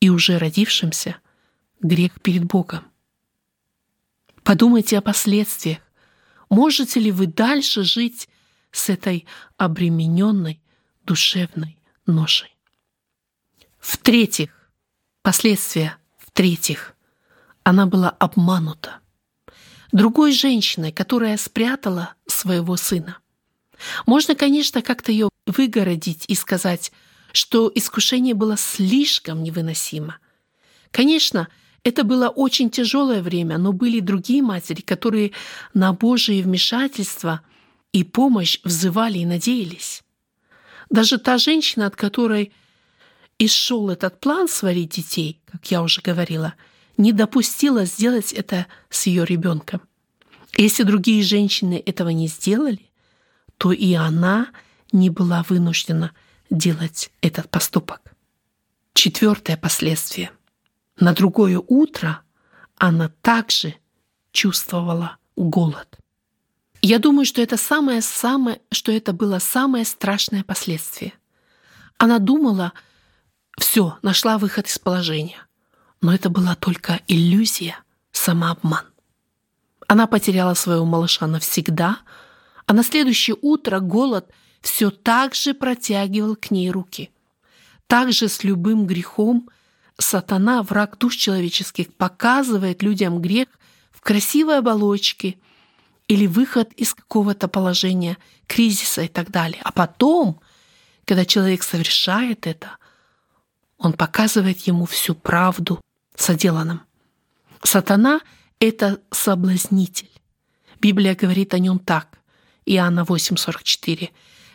и 0.00 0.10
уже 0.10 0.38
родившимся 0.38 1.16
грех 1.80 2.20
перед 2.20 2.44
Богом. 2.44 2.84
Подумайте 4.42 4.96
о 4.96 5.02
последствиях. 5.02 5.80
Можете 6.50 7.00
ли 7.00 7.12
вы 7.12 7.26
дальше 7.26 7.84
жить 7.84 8.28
с 8.72 8.90
этой 8.90 9.26
обремененной 9.56 10.60
душевной 11.04 11.78
ношей? 12.06 12.54
В-третьих, 13.78 14.50
последствия 15.22 15.96
в-третьих, 16.18 16.94
она 17.62 17.86
была 17.86 18.10
обманута 18.10 19.00
другой 19.92 20.32
женщиной, 20.32 20.92
которая 20.92 21.36
спрятала 21.36 22.14
своего 22.26 22.76
сына. 22.76 23.18
Можно, 24.06 24.34
конечно, 24.34 24.82
как-то 24.82 25.12
ее 25.12 25.30
выгородить 25.46 26.24
и 26.28 26.34
сказать, 26.34 26.92
что 27.32 27.70
искушение 27.74 28.34
было 28.34 28.56
слишком 28.56 29.42
невыносимо. 29.42 30.18
Конечно, 30.90 31.48
это 31.82 32.04
было 32.04 32.28
очень 32.28 32.70
тяжелое 32.70 33.22
время, 33.22 33.58
но 33.58 33.72
были 33.72 34.00
другие 34.00 34.42
матери, 34.42 34.80
которые 34.80 35.32
на 35.74 35.92
Божие 35.92 36.42
вмешательство 36.42 37.40
и 37.92 38.04
помощь 38.04 38.60
взывали 38.64 39.18
и 39.18 39.26
надеялись. 39.26 40.02
Даже 40.90 41.18
та 41.18 41.38
женщина, 41.38 41.86
от 41.86 41.96
которой 41.96 42.52
исшел 43.38 43.88
этот 43.88 44.20
план 44.20 44.48
сварить 44.48 44.90
детей, 44.90 45.40
как 45.50 45.70
я 45.70 45.82
уже 45.82 46.02
говорила, 46.02 46.54
не 46.96 47.12
допустила 47.12 47.86
сделать 47.86 48.32
это 48.32 48.66
с 48.90 49.06
ее 49.06 49.24
ребенком. 49.24 49.80
Если 50.56 50.82
другие 50.82 51.22
женщины 51.22 51.82
этого 51.86 52.10
не 52.10 52.28
сделали, 52.28 52.90
то 53.56 53.72
и 53.72 53.94
она 53.94 54.48
не 54.92 55.08
была 55.08 55.44
вынуждена 55.48 56.12
делать 56.50 57.10
этот 57.22 57.48
поступок. 57.48 58.02
Четвертое 58.92 59.56
последствие. 59.56 60.30
На 61.00 61.14
другое 61.14 61.58
утро 61.66 62.20
она 62.76 63.08
также 63.22 63.74
чувствовала 64.32 65.16
голод. 65.34 65.98
Я 66.82 66.98
думаю, 66.98 67.24
что 67.24 67.40
это 67.40 67.56
самое-самое, 67.56 68.60
что 68.70 68.92
это 68.92 69.14
было 69.14 69.38
самое 69.38 69.86
страшное 69.86 70.44
последствие. 70.44 71.14
Она 71.96 72.18
думала, 72.18 72.72
все, 73.58 73.98
нашла 74.02 74.38
выход 74.38 74.66
из 74.66 74.78
положения. 74.78 75.46
Но 76.02 76.14
это 76.14 76.28
была 76.30 76.54
только 76.54 77.00
иллюзия, 77.08 77.76
самообман. 78.12 78.84
Она 79.88 80.06
потеряла 80.06 80.54
своего 80.54 80.84
малыша 80.84 81.26
навсегда, 81.26 81.98
а 82.66 82.72
на 82.72 82.82
следующее 82.82 83.36
утро 83.40 83.80
голод 83.80 84.30
все 84.60 84.90
так 84.90 85.34
же 85.34 85.52
протягивал 85.54 86.36
к 86.36 86.50
ней 86.50 86.70
руки. 86.70 87.10
Также 87.86 88.28
с 88.28 88.44
любым 88.44 88.86
грехом 88.86 89.48
сатана, 90.00 90.62
враг 90.62 90.98
душ 90.98 91.16
человеческих, 91.16 91.94
показывает 91.94 92.82
людям 92.82 93.20
грех 93.20 93.48
в 93.92 94.00
красивой 94.00 94.58
оболочке 94.58 95.38
или 96.08 96.26
выход 96.26 96.72
из 96.72 96.94
какого-то 96.94 97.46
положения, 97.48 98.16
кризиса 98.46 99.02
и 99.02 99.08
так 99.08 99.30
далее. 99.30 99.60
А 99.62 99.70
потом, 99.70 100.40
когда 101.04 101.24
человек 101.24 101.62
совершает 101.62 102.46
это, 102.46 102.78
он 103.78 103.92
показывает 103.92 104.60
ему 104.60 104.86
всю 104.86 105.14
правду 105.14 105.80
соделанном. 106.16 106.82
Сатана— 107.62 108.20
это 108.58 109.00
соблазнитель. 109.10 110.10
Библия 110.80 111.14
говорит 111.14 111.54
о 111.54 111.58
нем 111.58 111.78
так. 111.78 112.18
Иоанна 112.66 113.04
8,44. 113.04 114.10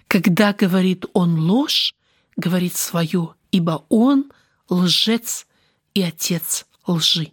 Когда 0.08 0.54
говорит 0.54 1.06
он 1.14 1.40
ложь, 1.40 1.94
говорит 2.36 2.76
свое, 2.76 3.34
ибо 3.52 3.86
он 3.90 4.32
лжец 4.70 5.48
и 5.94 6.02
отец 6.02 6.66
лжи. 6.88 7.32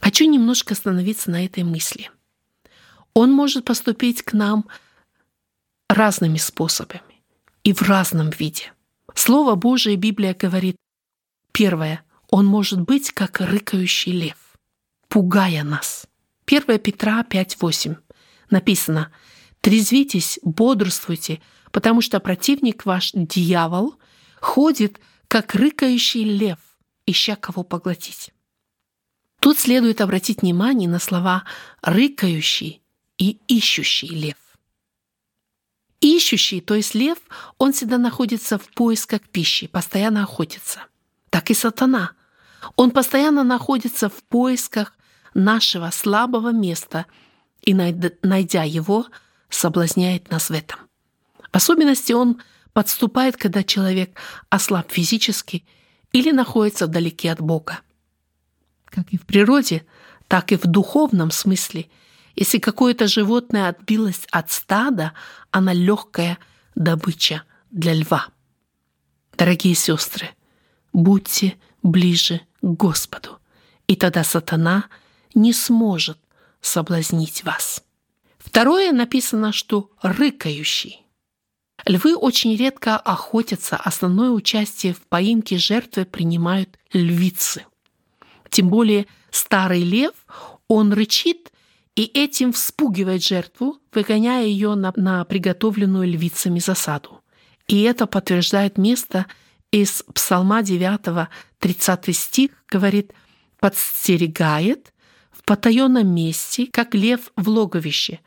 Хочу 0.00 0.24
немножко 0.28 0.74
остановиться 0.74 1.30
на 1.30 1.44
этой 1.44 1.62
мысли. 1.62 2.10
Он 3.14 3.32
может 3.32 3.64
поступить 3.64 4.22
к 4.22 4.32
нам 4.32 4.66
разными 5.88 6.38
способами 6.38 7.22
и 7.64 7.72
в 7.72 7.82
разном 7.82 8.30
виде– 8.30 8.72
Слово 9.14 9.54
Божие 9.54 9.96
Библия 9.96 10.34
говорит, 10.34 10.76
первое, 11.52 12.02
он 12.28 12.46
может 12.46 12.80
быть 12.80 13.12
как 13.12 13.40
рыкающий 13.40 14.12
лев, 14.12 14.36
пугая 15.08 15.64
нас. 15.64 16.06
1 16.46 16.78
Петра 16.78 17.22
5.8 17.28 17.96
написано 18.50 19.12
«Трезвитесь, 19.60 20.38
бодрствуйте, 20.42 21.40
потому 21.70 22.00
что 22.00 22.18
противник 22.20 22.86
ваш, 22.86 23.12
дьявол, 23.14 23.96
ходит, 24.40 25.00
как 25.30 25.54
рыкающий 25.54 26.24
лев, 26.24 26.58
ища 27.06 27.36
кого 27.36 27.62
поглотить». 27.62 28.32
Тут 29.38 29.58
следует 29.58 30.00
обратить 30.00 30.42
внимание 30.42 30.88
на 30.88 30.98
слова 30.98 31.44
«рыкающий» 31.82 32.82
и 33.16 33.38
«ищущий 33.46 34.08
лев». 34.08 34.36
Ищущий, 36.00 36.60
то 36.60 36.74
есть 36.74 36.94
лев, 36.96 37.18
он 37.58 37.72
всегда 37.72 37.96
находится 37.96 38.58
в 38.58 38.68
поисках 38.70 39.20
пищи, 39.20 39.68
постоянно 39.68 40.24
охотится. 40.24 40.80
Так 41.30 41.50
и 41.50 41.54
сатана. 41.54 42.12
Он 42.74 42.90
постоянно 42.90 43.44
находится 43.44 44.08
в 44.08 44.24
поисках 44.24 44.94
нашего 45.34 45.90
слабого 45.90 46.52
места 46.52 47.06
и, 47.62 47.72
найдя 47.74 48.64
его, 48.64 49.06
соблазняет 49.48 50.30
нас 50.30 50.50
в 50.50 50.54
этом. 50.54 50.80
В 51.52 51.56
особенности 51.56 52.12
он 52.12 52.42
подступает, 52.72 53.36
когда 53.36 53.62
человек 53.62 54.18
ослаб 54.48 54.90
физически 54.90 55.64
или 56.12 56.30
находится 56.30 56.86
вдалеке 56.86 57.32
от 57.32 57.40
Бога. 57.40 57.80
Как 58.86 59.12
и 59.12 59.18
в 59.18 59.26
природе, 59.26 59.86
так 60.28 60.52
и 60.52 60.56
в 60.56 60.62
духовном 60.62 61.30
смысле– 61.30 61.88
если 62.36 62.58
какое-то 62.58 63.06
животное 63.06 63.68
отбилось 63.68 64.26
от 64.30 64.50
стада, 64.50 65.12
она 65.50 65.72
легкая 65.72 66.38
добыча 66.74 67.42
для 67.70 67.94
льва. 67.94 68.28
Дорогие 69.36 69.74
сестры, 69.74 70.30
будьте 70.92 71.56
ближе 71.82 72.40
к 72.62 72.66
Господу, 72.66 73.38
и 73.86 73.96
тогда 73.96 74.24
сатана 74.24 74.86
не 75.34 75.52
сможет 75.52 76.18
соблазнить 76.60 77.44
вас. 77.44 77.84
Второе 78.38 78.92
написано, 78.92 79.52
что 79.52 79.90
рыкающий. 80.02 81.04
Львы 81.86 82.16
очень 82.16 82.56
редко 82.56 82.96
охотятся, 82.96 83.76
основное 83.76 84.30
участие 84.30 84.94
в 84.94 85.00
поимке 85.02 85.56
жертвы 85.56 86.04
принимают 86.04 86.78
львицы. 86.92 87.64
Тем 88.50 88.68
более 88.68 89.06
старый 89.30 89.82
лев, 89.82 90.12
он 90.68 90.92
рычит 90.92 91.52
и 91.96 92.04
этим 92.04 92.52
вспугивает 92.52 93.24
жертву, 93.24 93.78
выгоняя 93.92 94.44
ее 94.44 94.74
на, 94.74 94.92
на 94.96 95.24
приготовленную 95.24 96.06
львицами 96.06 96.58
засаду. 96.58 97.22
И 97.66 97.82
это 97.82 98.06
подтверждает 98.06 98.78
место 98.78 99.26
из 99.70 100.02
Псалма 100.14 100.62
9, 100.62 101.28
30 101.58 102.16
стих, 102.16 102.50
говорит 102.68 103.12
«подстерегает 103.58 104.92
в 105.30 105.44
потаенном 105.44 106.08
месте, 106.08 106.68
как 106.72 106.94
лев 106.94 107.32
в 107.36 107.48
логовище, 107.48 108.20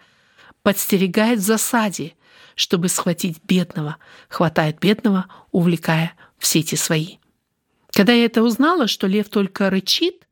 подстерегает 0.61 1.39
в 1.39 1.43
засаде, 1.43 2.13
чтобы 2.55 2.89
схватить 2.89 3.41
бедного, 3.43 3.97
хватает 4.29 4.79
бедного, 4.79 5.27
увлекая 5.51 6.13
в 6.37 6.45
сети 6.45 6.75
свои». 6.75 7.17
Когда 7.91 8.13
я 8.13 8.25
это 8.25 8.41
узнала, 8.41 8.87
что 8.87 9.07
лев 9.07 9.29
только 9.29 9.69
рычит, 9.69 10.27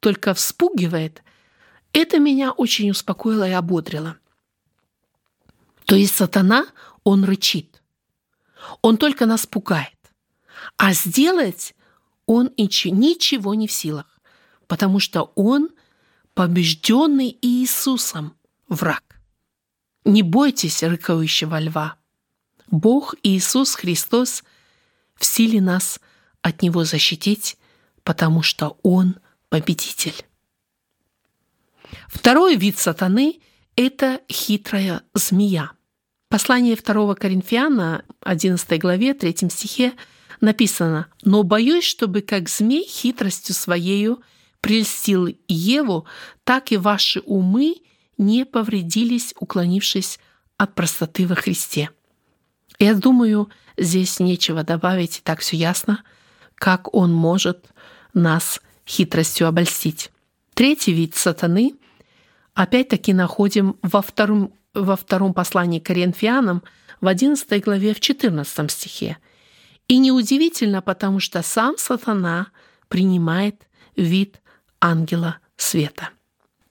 только 0.00 0.34
вспугивает– 0.34 1.22
это 1.92 2.18
меня 2.18 2.52
очень 2.52 2.90
успокоило 2.90 3.46
и 3.48 3.52
ободрило. 3.52 4.16
То 5.84 5.94
есть 5.94 6.14
сатана, 6.14 6.66
он 7.04 7.24
рычит. 7.24 7.82
Он 8.80 8.96
только 8.96 9.26
нас 9.26 9.46
пугает. 9.46 9.98
А 10.76 10.94
сделать 10.94 11.74
он 12.26 12.50
ничего 12.56 13.54
не 13.54 13.66
в 13.66 13.72
силах. 13.72 14.06
потому 14.68 15.00
что 15.00 15.32
Он 15.34 15.68
побежденный 16.32 17.36
Иисусом 17.42 18.34
враг. 18.68 19.11
Не 20.04 20.22
бойтесь 20.22 20.82
рыкающего 20.82 21.60
льва. 21.60 21.96
Бог 22.70 23.14
Иисус 23.22 23.74
Христос 23.74 24.42
в 25.14 25.24
силе 25.24 25.60
нас 25.60 26.00
от 26.40 26.62
Него 26.62 26.84
защитить, 26.84 27.56
потому 28.02 28.42
что 28.42 28.78
Он 28.82 29.16
победитель. 29.48 30.24
Второй 32.08 32.56
вид 32.56 32.78
сатаны– 32.78 33.40
это 33.76 34.20
хитрая 34.30 35.02
змея. 35.14 35.72
Послание 36.28 36.76
2 36.76 37.14
Коринфяна, 37.14 38.04
11 38.20 38.80
главе, 38.80 39.14
3 39.14 39.50
стихе 39.50 39.92
написано 40.40 41.08
«Но 41.22 41.42
боюсь, 41.42 41.84
чтобы 41.84 42.22
как 42.22 42.48
змей 42.48 42.84
хитростью 42.84 43.54
своею 43.54 44.22
прельстил 44.60 45.28
Еву, 45.46 46.06
так 46.44 46.72
и 46.72 46.76
ваши 46.76 47.20
умы 47.20 47.76
не 48.18 48.44
повредились, 48.44 49.34
уклонившись 49.38 50.18
от 50.56 50.74
простоты 50.74 51.26
во 51.26 51.34
Христе». 51.34 51.90
Я 52.78 52.94
думаю, 52.94 53.48
здесь 53.76 54.18
нечего 54.18 54.64
добавить, 54.64 55.20
так 55.22 55.40
все 55.40 55.56
ясно, 55.56 56.02
как 56.56 56.92
он 56.94 57.12
может 57.12 57.66
нас 58.14 58.60
хитростью 58.86 59.46
обольстить. 59.46 60.10
Третий 60.54 60.92
вид 60.92 61.14
сатаны 61.14 61.74
опять-таки 62.54 63.12
находим 63.12 63.76
во 63.82 64.02
втором, 64.02 64.52
во 64.74 64.96
втором 64.96 65.32
послании 65.32 65.78
к 65.78 65.86
Коринфянам 65.86 66.62
в 67.00 67.06
11 67.06 67.62
главе 67.62 67.94
в 67.94 68.00
14 68.00 68.70
стихе. 68.70 69.18
И 69.88 69.98
неудивительно, 69.98 70.82
потому 70.82 71.20
что 71.20 71.42
сам 71.42 71.78
сатана 71.78 72.48
принимает 72.88 73.62
вид 73.96 74.40
ангела 74.80 75.38
света. 75.56 76.10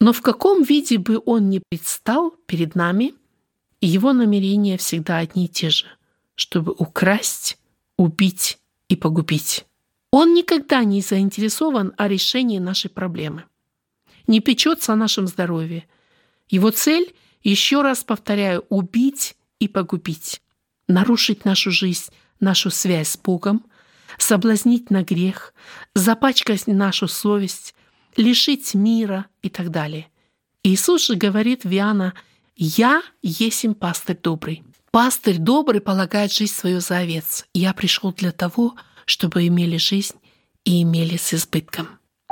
Но 0.02 0.14
в 0.14 0.22
каком 0.24 0.64
виде 0.64 0.98
бы 0.98 1.22
он 1.28 1.52
ни 1.52 1.62
предстал 1.70 2.32
перед 2.48 2.74
нами, 2.74 3.14
его 3.82 4.14
намерения 4.14 4.80
всегда 4.80 5.20
одни 5.20 5.46
и 5.46 5.48
те 5.48 5.70
же, 5.70 5.86
чтобы 6.34 6.74
украсть, 6.74 7.60
убить 7.98 8.58
и 8.90 8.96
погубить. 8.96 9.66
Он 10.10 10.34
никогда 10.34 10.84
не 10.84 11.02
заинтересован 11.02 11.94
о 11.98 12.08
решении 12.08 12.58
нашей 12.58 12.90
проблемы, 12.90 13.44
не 14.26 14.40
печется 14.40 14.92
о 14.94 14.96
нашем 14.96 15.28
здоровье. 15.28 15.88
Его 16.50 16.72
цель, 16.72 17.14
еще 17.44 17.84
раз 17.84 18.04
повторяю, 18.04 18.66
убить 18.70 19.38
и 19.60 19.68
погубить, 19.68 20.42
нарушить 20.88 21.46
нашу 21.46 21.70
жизнь, 21.70 22.12
нашу 22.40 22.72
связь 22.72 23.10
с 23.10 23.18
Богом, 23.18 23.68
соблазнить 24.18 24.90
на 24.90 25.04
грех, 25.04 25.54
запачкать 25.94 26.66
нашу 26.66 27.08
совесть, 27.08 27.76
лишить 28.16 28.74
мира 28.74 29.28
и 29.42 29.50
так 29.50 29.70
далее. 29.72 30.08
Иисус 30.64 31.08
же 31.08 31.16
говорит 31.16 31.64
в 31.64 31.74
Иоанна, 31.74 32.14
«Я 32.56 33.02
есим 33.22 33.74
пастырь 33.74 34.20
добрый». 34.22 34.64
Пастырь 34.92 35.38
добрый 35.38 35.80
полагает 35.80 36.34
жизнь 36.34 36.54
свою 36.54 36.82
за 36.82 36.98
овец. 36.98 37.46
Я 37.54 37.74
пришел 37.74 38.12
для 38.12 38.34
того, 38.34 38.76
чтобы 39.06 39.48
имели 39.48 39.78
жизнь 39.78 40.18
и 40.66 40.84
имели 40.84 41.16
с 41.16 41.34
избытком. 41.34 41.88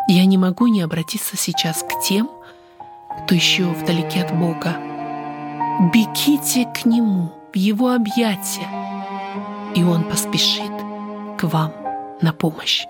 Я 0.10 0.26
не 0.26 0.38
могу 0.38 0.68
не 0.68 0.82
обратиться 0.82 1.38
сейчас 1.38 1.84
к 1.84 2.06
тем, 2.06 2.30
кто 3.24 3.34
еще 3.34 3.64
вдалеке 3.64 4.24
от 4.24 4.38
Бога. 4.38 4.78
Бегите 5.94 6.66
к 6.66 6.86
Нему, 6.86 7.32
в 7.54 7.56
Его 7.56 7.94
объятия, 7.94 8.68
и 9.76 9.84
Он 9.84 10.04
поспешит 10.04 10.72
к 11.38 11.44
вам 11.44 11.74
на 12.22 12.34
помощь. 12.34 12.86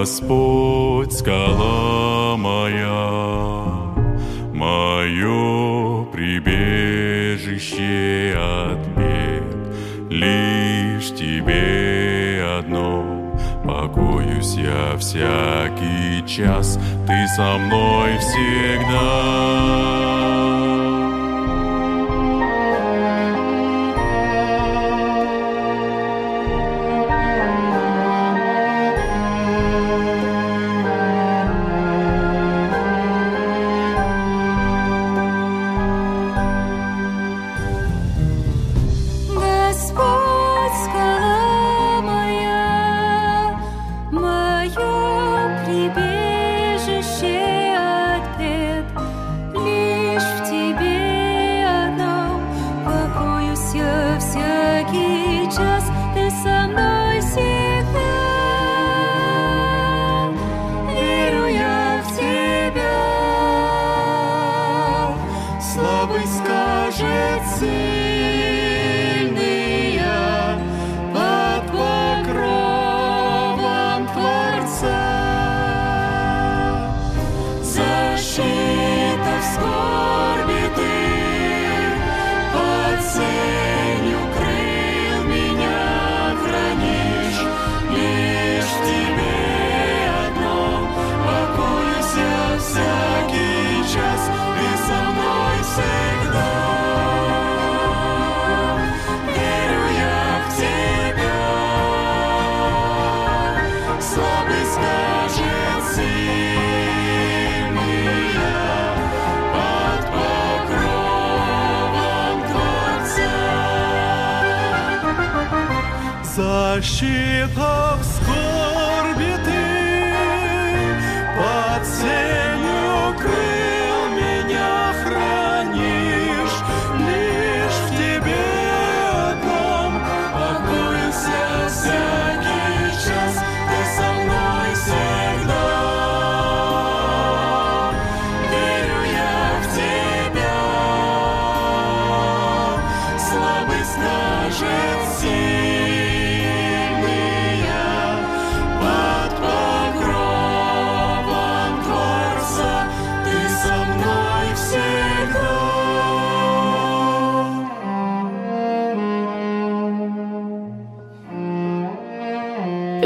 Господь 0.00 1.12
скала 1.12 2.34
моя, 2.38 3.92
мое 4.54 6.06
прибежище 6.06 7.84
от 8.34 8.78
бед, 8.96 9.44
лишь 10.08 11.14
тебе 11.14 12.42
одно 12.58 13.04
покоюсь 13.62 14.54
я 14.54 14.96
всякий 14.96 16.26
час, 16.26 16.78
ты 17.06 17.28
со 17.36 17.58
мной 17.58 18.16
всегда. 18.20 20.19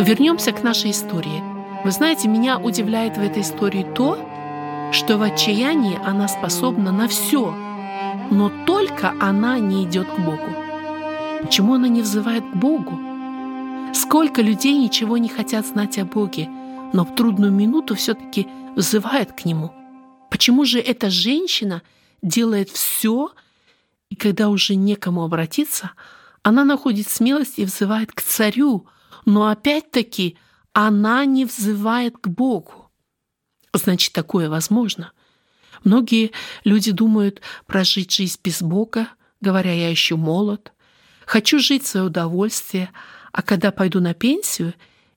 Вернемся 0.05 0.53
к 0.53 0.63
нашей 0.63 0.91
истории. 0.91 1.43
Вы 1.83 1.91
знаете, 1.91 2.29
меня 2.29 2.59
удивляет 2.59 3.17
в 3.17 3.23
этой 3.23 3.41
истории 3.41 3.87
то, 3.95 4.19
что 4.93 5.17
в 5.17 5.23
отчаянии 5.23 5.99
она 6.05 6.29
способна 6.29 6.93
на 6.93 7.09
все, 7.09 7.55
но 8.31 8.53
только 8.67 9.15
она 9.19 9.59
не 9.59 9.85
идет 9.85 10.07
к 10.07 10.19
Богу. 10.19 10.55
Почему 11.41 11.73
она 11.73 11.89
не 11.89 12.03
взывает 12.03 12.45
к 12.45 12.55
Богу? 12.55 13.01
Сколько 13.95 14.43
людей 14.43 14.77
ничего 14.77 15.17
не 15.17 15.31
хотят 15.31 15.67
знать 15.67 15.97
о 15.99 16.05
Боге, 16.05 16.51
но 16.93 17.07
в 17.07 17.15
трудную 17.15 17.51
минуту 17.51 17.95
все-таки 17.95 18.47
взывает 18.77 19.33
к 19.33 19.47
Нему. 19.47 19.73
Почему 20.31 20.67
же 20.67 20.81
эта 20.81 21.09
женщина 21.09 21.81
делает 22.21 22.69
все, 22.69 23.31
и 24.11 24.17
когда 24.17 24.51
уже 24.51 24.75
некому 24.75 25.25
обратиться, 25.25 25.93
она 26.43 26.65
находит 26.65 27.09
смелость 27.09 27.59
и 27.59 27.65
взывает 27.65 28.13
к 28.13 28.21
царю, 28.21 28.87
но 29.25 29.49
опять-таки 29.49 30.37
она 30.73 31.25
не 31.25 31.45
взывает 31.45 32.19
к 32.19 32.29
Богу. 32.29 32.91
Значит, 33.73 34.13
такое 34.13 34.49
возможно. 34.49 35.13
Многие 35.83 36.33
люди 36.65 36.93
думают 36.93 37.43
прожить 37.67 38.13
жизнь 38.13 38.39
без 38.43 38.63
Бога, 38.63 39.09
говоря, 39.41 39.73
я 39.73 39.91
еще 39.91 40.17
молод, 40.17 40.73
хочу 41.27 41.59
жить 41.59 41.85
в 41.85 41.89
свое 41.89 42.07
удовольствие, 42.07 42.91
а 43.33 43.43
когда 43.43 43.73
пойду 43.73 44.01
на 44.01 44.15
пенсию 44.15 44.75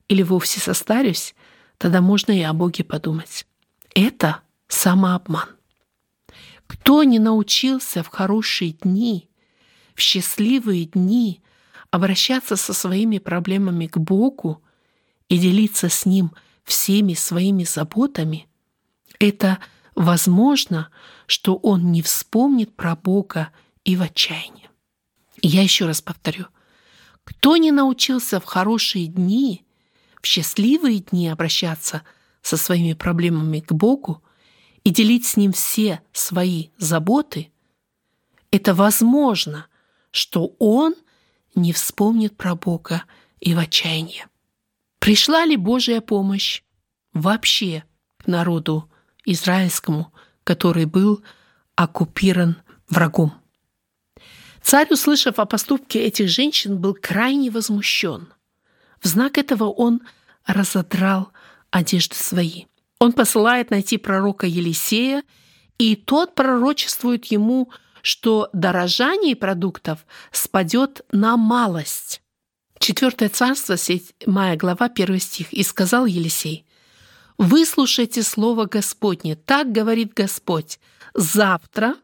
или 0.08 0.22
вовсе 0.22 0.60
состарюсь, 0.60 1.34
тогда 1.78 2.00
можно 2.00 2.32
и 2.32 2.42
о 2.42 2.52
Боге 2.52 2.84
подумать. 2.84 3.46
Это 3.94 4.42
самообман. 4.66 5.48
Кто 6.66 7.02
не 7.02 7.18
научился 7.18 8.02
в 8.02 8.08
хорошие 8.08 8.72
дни, 8.72 9.30
в 9.94 10.00
счастливые 10.00 10.84
дни 10.84 11.42
обращаться 11.90 12.56
со 12.56 12.72
своими 12.72 13.18
проблемами 13.18 13.86
к 13.86 13.98
Богу 13.98 14.62
и 15.28 15.38
делиться 15.38 15.88
с 15.88 16.06
Ним 16.06 16.32
всеми 16.64 17.14
своими 17.14 17.64
заботами, 17.64 18.46
это 19.18 19.58
возможно, 19.94 20.90
что 21.26 21.56
он 21.56 21.90
не 21.92 22.02
вспомнит 22.02 22.74
про 22.76 22.94
Бога 22.94 23.50
и 23.84 23.96
в 23.96 24.02
отчаянии. 24.02 24.68
Я 25.40 25.62
еще 25.62 25.86
раз 25.86 26.00
повторю. 26.02 26.46
Кто 27.24 27.56
не 27.56 27.72
научился 27.72 28.40
в 28.40 28.44
хорошие 28.44 29.06
дни, 29.06 29.64
в 30.20 30.26
счастливые 30.26 31.00
дни 31.00 31.28
обращаться 31.28 32.02
со 32.42 32.56
своими 32.56 32.94
проблемами 32.94 33.60
к 33.60 33.72
Богу 33.72 34.22
и 34.84 34.90
делить 34.90 35.26
с 35.26 35.36
Ним 35.36 35.52
все 35.52 36.02
свои 36.12 36.68
заботы, 36.78 37.52
это 38.50 38.74
возможно, 38.74 39.66
что 40.10 40.54
Он 40.58 40.94
не 41.58 41.72
вспомнит 41.72 42.36
про 42.36 42.54
Бога 42.54 43.04
и 43.40 43.54
в 43.54 43.58
отчаянии. 43.58 44.26
Пришла 44.98 45.44
ли 45.44 45.56
Божья 45.56 46.00
помощь 46.00 46.62
вообще 47.12 47.84
к 48.18 48.26
народу 48.26 48.90
израильскому, 49.24 50.12
который 50.44 50.86
был 50.86 51.22
оккупирован 51.76 52.56
врагом? 52.88 53.32
Царь, 54.62 54.88
услышав 54.90 55.38
о 55.38 55.46
поступке 55.46 56.00
этих 56.00 56.28
женщин, 56.28 56.78
был 56.78 56.94
крайне 56.94 57.50
возмущен. 57.50 58.28
В 59.00 59.06
знак 59.06 59.38
этого 59.38 59.64
он 59.64 60.00
разодрал 60.46 61.32
одежды 61.70 62.16
свои. 62.16 62.64
Он 62.98 63.12
посылает 63.12 63.70
найти 63.70 63.96
пророка 63.96 64.46
Елисея, 64.46 65.22
и 65.78 65.94
тот 65.94 66.34
пророчествует 66.34 67.26
ему, 67.26 67.70
что 68.08 68.48
дорожание 68.54 69.36
продуктов 69.36 70.06
спадет 70.32 71.02
на 71.12 71.36
малость. 71.36 72.22
Четвертое 72.78 73.28
царство, 73.28 73.76
7 73.76 74.56
глава, 74.56 74.86
1 74.86 75.20
стих. 75.20 75.52
«И 75.52 75.62
сказал 75.62 76.06
Елисей, 76.06 76.64
«Выслушайте 77.36 78.22
слово 78.22 78.64
Господне, 78.64 79.36
так 79.36 79.72
говорит 79.72 80.14
Господь, 80.14 80.80
завтра 81.12 81.96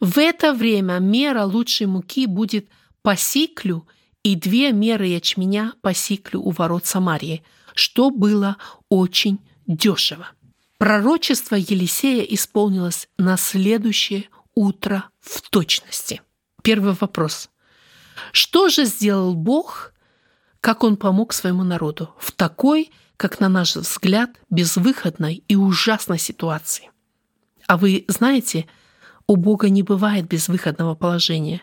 в 0.00 0.16
это 0.16 0.54
время 0.54 1.00
мера 1.00 1.44
лучшей 1.44 1.86
муки 1.86 2.24
будет 2.24 2.66
по 3.02 3.14
сиклю 3.14 3.86
и 4.22 4.36
две 4.36 4.72
меры 4.72 5.06
ячменя 5.08 5.74
по 5.82 5.92
сиклю 5.92 6.40
у 6.40 6.50
ворот 6.52 6.86
Самарии, 6.86 7.42
что 7.74 8.08
было 8.08 8.56
очень 8.88 9.38
дешево. 9.66 10.28
Пророчество 10.78 11.56
Елисея 11.56 12.22
исполнилось 12.22 13.06
на 13.18 13.36
следующее 13.36 14.24
утро 14.54 15.04
в 15.20 15.48
точности. 15.50 16.22
Первый 16.62 16.94
вопрос. 16.94 17.50
Что 18.32 18.68
же 18.68 18.84
сделал 18.84 19.34
Бог, 19.34 19.92
как 20.60 20.84
Он 20.84 20.96
помог 20.96 21.32
своему 21.32 21.64
народу 21.64 22.14
в 22.18 22.32
такой, 22.32 22.90
как 23.16 23.40
на 23.40 23.48
наш 23.48 23.76
взгляд, 23.76 24.30
безвыходной 24.50 25.42
и 25.48 25.56
ужасной 25.56 26.18
ситуации? 26.18 26.90
А 27.66 27.76
вы 27.76 28.04
знаете, 28.08 28.66
у 29.26 29.36
Бога 29.36 29.68
не 29.70 29.82
бывает 29.82 30.26
безвыходного 30.26 30.94
положения. 30.94 31.62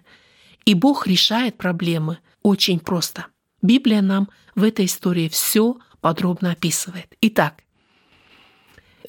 И 0.65 0.73
Бог 0.73 1.07
решает 1.07 1.57
проблемы 1.57 2.19
очень 2.41 2.79
просто. 2.79 3.27
Библия 3.61 4.01
нам 4.01 4.29
в 4.55 4.63
этой 4.63 4.85
истории 4.85 5.29
все 5.29 5.77
подробно 6.01 6.51
описывает. 6.51 7.15
Итак, 7.21 7.63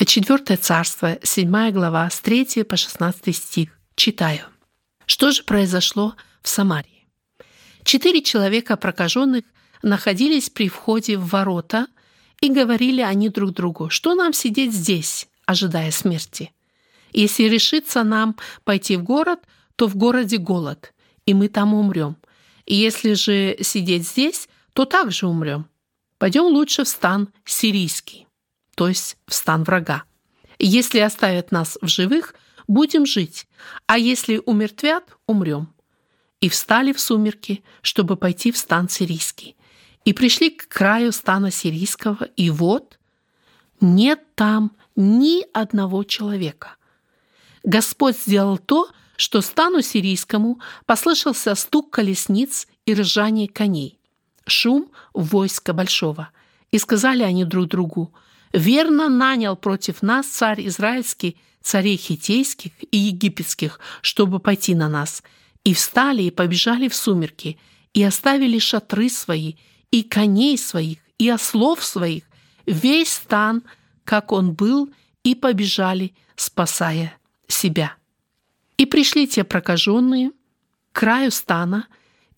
4 0.04 0.56
царство, 0.56 1.18
7 1.22 1.70
глава, 1.72 2.08
с 2.08 2.20
3 2.20 2.64
по 2.64 2.76
16 2.76 3.36
стих. 3.36 3.78
Читаю. 3.94 4.40
Что 5.06 5.30
же 5.30 5.42
произошло 5.42 6.14
в 6.42 6.48
Самарии? 6.48 7.06
Четыре 7.84 8.22
человека 8.22 8.76
прокаженных 8.76 9.44
находились 9.82 10.50
при 10.50 10.68
входе 10.68 11.16
в 11.16 11.28
ворота, 11.28 11.86
и 12.40 12.48
говорили 12.48 13.02
они 13.02 13.28
друг 13.28 13.52
другу, 13.52 13.90
что 13.90 14.14
нам 14.14 14.32
сидеть 14.32 14.72
здесь, 14.72 15.28
ожидая 15.46 15.90
смерти. 15.90 16.52
Если 17.12 17.44
решится 17.44 18.02
нам 18.02 18.36
пойти 18.64 18.96
в 18.96 19.02
город, 19.02 19.40
то 19.76 19.86
в 19.86 19.96
городе 19.96 20.38
голод, 20.38 20.94
и 21.26 21.34
мы 21.34 21.48
там 21.48 21.74
умрем. 21.74 22.16
И 22.66 22.74
если 22.74 23.14
же 23.14 23.56
сидеть 23.60 24.08
здесь, 24.08 24.48
то 24.72 24.84
также 24.84 25.26
умрем. 25.26 25.66
Пойдем 26.18 26.44
лучше 26.44 26.84
в 26.84 26.88
стан 26.88 27.28
сирийский, 27.44 28.26
то 28.80 28.88
есть 28.88 29.18
в 29.26 29.34
стан 29.34 29.64
врага. 29.64 30.04
Если 30.58 31.00
оставят 31.00 31.52
нас 31.52 31.76
в 31.82 31.86
живых, 31.86 32.34
будем 32.66 33.04
жить, 33.04 33.46
а 33.84 33.98
если 33.98 34.40
умертвят, 34.46 35.04
умрем. 35.26 35.74
И 36.40 36.48
встали 36.48 36.94
в 36.94 36.98
сумерки, 36.98 37.62
чтобы 37.82 38.16
пойти 38.16 38.50
в 38.50 38.56
стан 38.56 38.88
сирийский. 38.88 39.54
И 40.06 40.14
пришли 40.14 40.48
к 40.48 40.66
краю 40.68 41.12
стана 41.12 41.50
сирийского, 41.50 42.24
и 42.36 42.48
вот 42.48 42.98
нет 43.82 44.34
там 44.34 44.72
ни 44.96 45.44
одного 45.52 46.02
человека. 46.02 46.76
Господь 47.62 48.16
сделал 48.16 48.56
то, 48.56 48.88
что 49.16 49.42
стану 49.42 49.82
сирийскому 49.82 50.58
послышался 50.86 51.54
стук 51.54 51.90
колесниц 51.90 52.66
и 52.86 52.94
ржание 52.94 53.46
коней, 53.46 54.00
шум 54.46 54.90
войска 55.12 55.74
большого. 55.74 56.30
И 56.70 56.78
сказали 56.78 57.22
они 57.24 57.44
друг 57.44 57.66
другу, 57.68 58.14
«Верно 58.52 59.08
нанял 59.08 59.56
против 59.56 60.02
нас 60.02 60.26
царь 60.26 60.66
израильский, 60.66 61.36
царей 61.62 61.96
хитейских 61.96 62.72
и 62.90 62.96
египетских, 62.96 63.80
чтобы 64.02 64.40
пойти 64.40 64.74
на 64.74 64.88
нас». 64.88 65.22
И 65.62 65.74
встали 65.74 66.22
и 66.22 66.30
побежали 66.30 66.88
в 66.88 66.94
сумерки, 66.94 67.58
и 67.92 68.02
оставили 68.02 68.58
шатры 68.58 69.10
свои, 69.10 69.54
и 69.90 70.02
коней 70.02 70.56
своих, 70.56 70.98
и 71.18 71.28
ослов 71.28 71.84
своих, 71.84 72.24
весь 72.66 73.12
стан, 73.12 73.62
как 74.04 74.32
он 74.32 74.54
был, 74.54 74.90
и 75.22 75.34
побежали, 75.34 76.14
спасая 76.36 77.14
себя. 77.46 77.94
И 78.78 78.86
пришли 78.86 79.26
те 79.26 79.44
прокаженные 79.44 80.30
к 80.92 81.00
краю 81.00 81.30
стана 81.30 81.86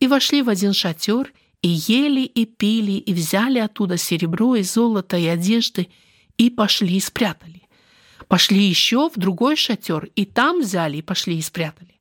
и 0.00 0.08
вошли 0.08 0.42
в 0.42 0.48
один 0.48 0.72
шатер, 0.72 1.32
и 1.62 1.68
ели, 1.68 2.22
и 2.22 2.44
пили, 2.44 2.92
и 2.92 3.14
взяли 3.14 3.58
оттуда 3.60 3.96
серебро 3.96 4.56
и 4.56 4.62
золото 4.62 5.16
и 5.16 5.26
одежды, 5.26 5.88
и 6.36 6.50
пошли 6.50 6.96
и 6.96 7.00
спрятали. 7.00 7.62
Пошли 8.28 8.64
еще 8.64 9.08
в 9.08 9.18
другой 9.18 9.56
шатер, 9.56 10.10
и 10.16 10.24
там 10.24 10.60
взяли, 10.60 10.98
и 10.98 11.02
пошли 11.02 11.38
и 11.38 11.42
спрятали. 11.42 12.00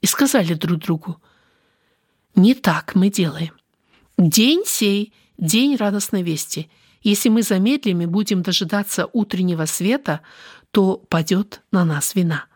И 0.00 0.06
сказали 0.06 0.54
друг 0.54 0.80
другу, 0.80 1.22
не 2.34 2.54
так 2.54 2.94
мы 2.94 3.10
делаем. 3.10 3.52
День 4.18 4.64
сей, 4.66 5.12
день 5.38 5.76
радостной 5.76 6.22
вести. 6.22 6.68
Если 7.02 7.28
мы 7.28 7.42
замедлим 7.42 8.00
и 8.00 8.06
будем 8.06 8.42
дожидаться 8.42 9.08
утреннего 9.12 9.66
света, 9.66 10.20
то 10.70 10.96
падет 10.96 11.62
на 11.70 11.84
нас 11.84 12.14
вина. 12.14 12.46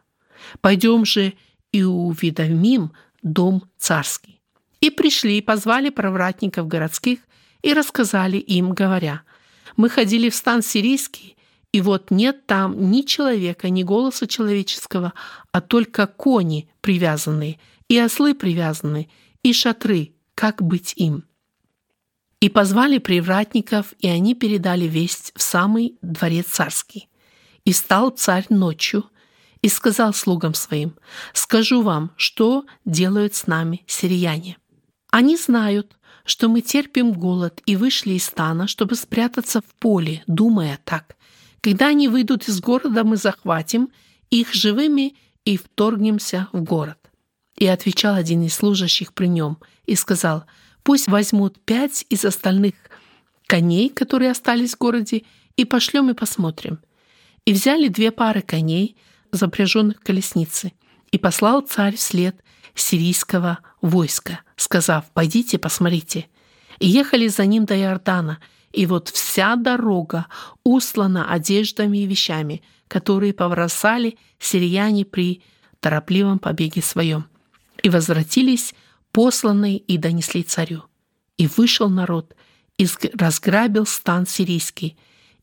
Пойдем 0.60 1.04
же 1.04 1.34
и 1.70 1.82
уведомим 1.82 2.92
дом 3.22 3.64
царский. 3.76 4.37
И 4.80 4.90
пришли 4.90 5.40
позвали 5.40 5.90
провратников 5.90 6.68
городских 6.68 7.18
и 7.62 7.72
рассказали 7.72 8.36
им, 8.36 8.72
говоря, 8.72 9.22
«Мы 9.76 9.88
ходили 9.88 10.30
в 10.30 10.34
стан 10.34 10.62
сирийский, 10.62 11.36
и 11.72 11.80
вот 11.80 12.10
нет 12.10 12.46
там 12.46 12.90
ни 12.90 13.02
человека, 13.02 13.68
ни 13.70 13.82
голоса 13.82 14.26
человеческого, 14.26 15.12
а 15.52 15.60
только 15.60 16.06
кони 16.06 16.68
привязанные, 16.80 17.58
и 17.88 17.98
ослы 17.98 18.34
привязанные, 18.34 19.08
и 19.42 19.52
шатры, 19.52 20.12
как 20.34 20.62
быть 20.62 20.94
им?» 20.96 21.24
И 22.40 22.48
позвали 22.48 22.98
привратников, 22.98 23.94
и 23.98 24.06
они 24.06 24.36
передали 24.36 24.84
весть 24.84 25.32
в 25.34 25.42
самый 25.42 25.98
дворец 26.02 26.46
царский. 26.46 27.08
И 27.64 27.72
стал 27.72 28.10
царь 28.10 28.46
ночью 28.48 29.04
и 29.60 29.68
сказал 29.68 30.14
слугам 30.14 30.54
своим, 30.54 30.94
«Скажу 31.32 31.82
вам, 31.82 32.12
что 32.16 32.64
делают 32.84 33.34
с 33.34 33.48
нами 33.48 33.82
сирияне». 33.88 34.56
Они 35.10 35.36
знают, 35.36 35.96
что 36.24 36.48
мы 36.48 36.60
терпим 36.60 37.12
голод 37.12 37.62
и 37.64 37.76
вышли 37.76 38.12
из 38.12 38.26
стана, 38.26 38.66
чтобы 38.66 38.94
спрятаться 38.94 39.60
в 39.60 39.74
поле, 39.78 40.22
думая 40.26 40.78
так. 40.84 41.16
Когда 41.60 41.88
они 41.88 42.08
выйдут 42.08 42.48
из 42.48 42.60
города, 42.60 43.04
мы 43.04 43.16
захватим 43.16 43.90
их 44.30 44.52
живыми 44.52 45.16
и 45.44 45.56
вторгнемся 45.56 46.48
в 46.52 46.62
город. 46.62 46.98
И 47.56 47.66
отвечал 47.66 48.14
один 48.14 48.42
из 48.42 48.54
служащих 48.54 49.14
при 49.14 49.26
нем 49.26 49.58
и 49.86 49.94
сказал, 49.94 50.44
пусть 50.82 51.08
возьмут 51.08 51.58
пять 51.64 52.04
из 52.10 52.24
остальных 52.24 52.74
коней, 53.46 53.88
которые 53.88 54.30
остались 54.30 54.74
в 54.74 54.78
городе, 54.78 55.24
и 55.56 55.64
пошлем 55.64 56.10
и 56.10 56.14
посмотрим. 56.14 56.78
И 57.46 57.52
взяли 57.52 57.88
две 57.88 58.12
пары 58.12 58.42
коней, 58.42 58.96
запряженных 59.32 60.00
колесницы, 60.00 60.72
и 61.10 61.18
послал 61.18 61.62
царь 61.62 61.96
вслед 61.96 62.36
сирийского 62.74 63.58
войска, 63.80 64.42
сказав, 64.58 65.04
«Пойдите, 65.14 65.58
посмотрите». 65.58 66.28
Ехали 66.80 67.28
за 67.28 67.46
ним 67.46 67.64
до 67.64 67.74
Иордана, 67.74 68.38
и 68.72 68.86
вот 68.86 69.08
вся 69.08 69.56
дорога 69.56 70.26
услана 70.62 71.32
одеждами 71.32 71.98
и 71.98 72.06
вещами, 72.06 72.62
которые 72.86 73.32
поврасали 73.32 74.18
сирияне 74.38 75.04
при 75.04 75.42
торопливом 75.80 76.38
побеге 76.38 76.82
своем. 76.82 77.24
И 77.82 77.88
возвратились 77.88 78.74
посланные 79.10 79.78
и 79.78 79.96
донесли 79.96 80.42
царю. 80.42 80.84
И 81.36 81.46
вышел 81.46 81.88
народ, 81.88 82.34
и 82.76 82.86
разграбил 83.14 83.86
стан 83.86 84.26
сирийский, 84.26 84.96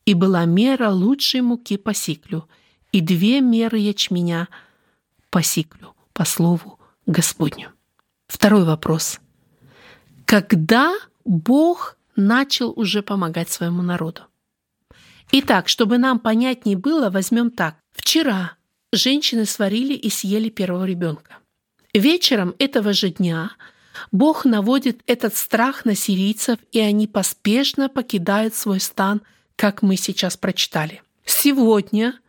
и 0.05 0.13
была 0.13 0.45
мера 0.45 0.89
лучшей 0.89 1.41
муки 1.41 1.77
по 1.77 1.93
сиклю, 1.93 2.47
и 2.91 3.01
две 3.01 3.41
меры 3.41 3.79
ячменя 3.79 4.47
по 5.29 5.41
сиклю, 5.41 5.95
по 6.13 6.23
слову 6.23 6.79
Господню. 7.05 7.74
Второй 8.35 8.65
вопрос. 8.65 9.21
Когда 10.25 10.93
Бог 11.23 11.97
начал 12.17 12.73
уже 12.75 13.01
помогать 13.01 13.49
своему 13.49 13.81
народу? 13.81 14.23
Итак, 15.31 15.69
чтобы 15.69 15.97
нам 15.97 16.19
понятнее 16.19 16.75
было, 16.75 17.09
возьмем 17.09 17.49
так. 17.49 17.77
Вчера 17.93 18.57
женщины 18.91 19.45
сварили 19.45 19.93
и 19.93 20.09
съели 20.09 20.49
первого 20.49 20.83
ребенка. 20.83 21.37
Вечером 21.93 22.55
этого 22.59 22.91
же 22.91 23.09
дня 23.09 23.51
Бог 24.11 24.43
наводит 24.43 24.99
этот 25.07 25.37
страх 25.37 25.85
на 25.85 25.95
сирийцев, 25.95 26.59
и 26.73 26.79
они 26.81 27.07
поспешно 27.07 27.87
покидают 27.87 28.53
свой 28.53 28.81
стан, 28.81 29.21
как 29.55 29.81
мы 29.81 29.95
сейчас 29.95 30.35
прочитали. 30.35 31.01
Сегодня 31.23 32.19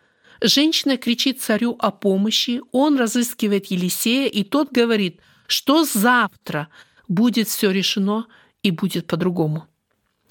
женщина 0.40 0.98
кричит 0.98 1.42
царю 1.42 1.74
о 1.80 1.90
помощи, 1.90 2.62
он 2.70 2.96
разыскивает 2.96 3.66
Елисея, 3.66 4.28
и 4.28 4.44
тот 4.44 4.70
говорит, 4.70 5.20
что 5.46 5.84
завтра 5.84 6.68
будет 7.08 7.48
все 7.48 7.70
решено 7.70 8.26
и 8.62 8.70
будет 8.70 9.06
по-другому. 9.06 9.66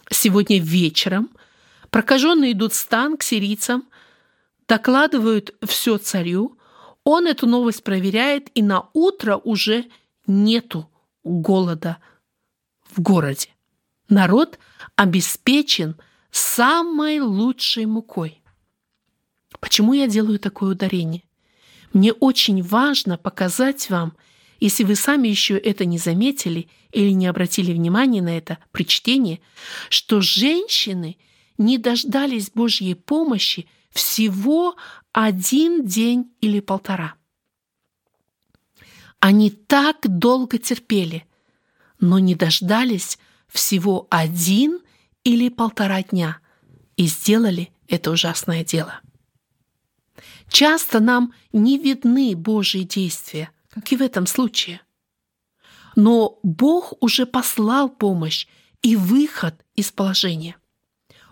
Сегодня 0.10 0.60
вечером 0.60 1.30
прокаженные 1.90 2.52
идут 2.52 2.74
в 2.74 2.76
стан 2.76 3.18
к 3.18 3.24
сирийцам, 3.24 3.88
докладывают 4.68 5.56
все 5.66 5.98
царю, 5.98 6.58
он 7.04 7.28
эту 7.28 7.48
новость 7.48 7.84
проверяет, 7.84 8.50
и 8.56 8.62
на 8.62 8.90
утро 8.94 9.38
уже 9.38 9.86
нету 10.28 10.90
голода 11.24 11.98
в 12.90 13.02
городе. 13.02 13.50
Народ 14.10 14.60
обеспечен 14.96 15.96
самой 16.32 17.20
лучшей 17.20 17.86
мукой. 17.86 18.42
Почему 19.60 19.94
я 19.94 20.08
делаю 20.08 20.40
такое 20.40 20.72
ударение? 20.72 21.24
Мне 21.94 22.12
очень 22.12 22.62
важно 22.62 23.18
показать 23.18 23.90
вам, 23.90 24.18
если 24.60 24.84
вы 24.84 24.96
сами 24.96 25.28
еще 25.28 25.58
это 25.58 25.86
не 25.86 25.98
заметили 25.98 26.70
или 26.92 27.12
не 27.12 27.28
обратили 27.28 27.74
внимания 27.74 28.22
на 28.22 28.38
это 28.38 28.58
при 28.72 28.86
чтении, 28.86 29.42
что 29.90 30.22
женщины 30.22 31.18
не 31.58 31.78
дождались 31.78 32.50
Божьей 32.50 32.96
помощи 32.96 33.68
всего 33.92 34.76
один 35.12 35.86
день 35.86 36.32
или 36.42 36.60
полтора. 36.60 37.16
Они 39.20 39.50
так 39.50 39.98
долго 40.04 40.58
терпели, 40.58 41.26
но 42.00 42.20
не 42.20 42.36
дождались 42.36 43.18
всего 43.48 44.08
один 44.10 44.82
или 45.24 45.50
полтора 45.50 46.04
дня 46.04 46.40
и 46.98 47.08
сделали 47.08 47.72
это 47.88 48.12
ужасное 48.12 48.64
дело. 48.64 49.02
Часто 50.50 51.00
нам 51.00 51.34
не 51.54 51.78
видны 51.78 52.36
Божьи 52.36 52.84
действия, 52.84 53.50
как 53.76 53.92
и 53.92 53.98
в 53.98 54.02
этом 54.02 54.26
случае. 54.26 54.82
Но 55.96 56.40
Бог 56.44 56.94
уже 57.02 57.26
послал 57.26 57.90
помощь 57.90 58.48
и 58.82 58.96
выход 58.96 59.54
из 59.76 59.92
положения. 59.92 60.56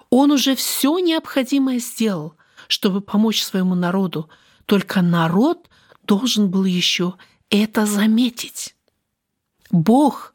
Он 0.09 0.31
уже 0.31 0.55
все 0.55 0.99
необходимое 0.99 1.79
сделал, 1.79 2.35
чтобы 2.67 3.01
помочь 3.01 3.41
своему 3.41 3.75
народу, 3.75 4.29
только 4.65 5.01
народ 5.01 5.69
должен 6.03 6.51
был 6.51 6.65
еще 6.65 7.15
это 7.49 7.85
заметить. 7.85 8.75
Бог 9.71 10.33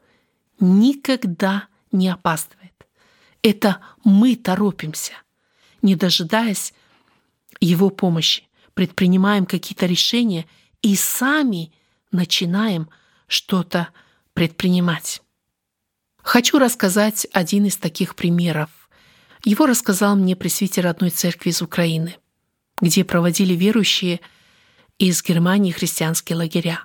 никогда 0.61 1.69
не 1.93 2.09
опаздывает. 2.09 2.87
Это 3.43 3.81
мы 4.05 4.35
торопимся, 4.35 5.13
не 5.83 5.95
дожидаясь 5.95 6.75
Его 7.61 7.91
помощи, 7.91 8.49
предпринимаем 8.75 9.47
какие-то 9.47 9.87
решения 9.87 10.47
и 10.83 10.97
сами 10.97 11.73
начинаем 12.11 12.89
что-то 13.27 13.89
предпринимать. 14.35 15.23
Хочу 16.23 16.59
рассказать 16.59 17.27
один 17.33 17.67
из 17.67 17.77
таких 17.77 18.15
примеров. 18.15 18.71
Его 19.45 19.67
рассказал 19.67 20.17
мне 20.17 20.37
пресвитер 20.37 20.87
одной 20.87 21.11
церкви 21.11 21.51
из 21.51 21.63
Украины, 21.63 22.17
где 22.81 23.05
проводили 23.05 23.55
верующие 23.55 24.21
из 24.99 25.23
Германии 25.23 25.71
христианские 25.71 26.37
лагеря. 26.37 26.85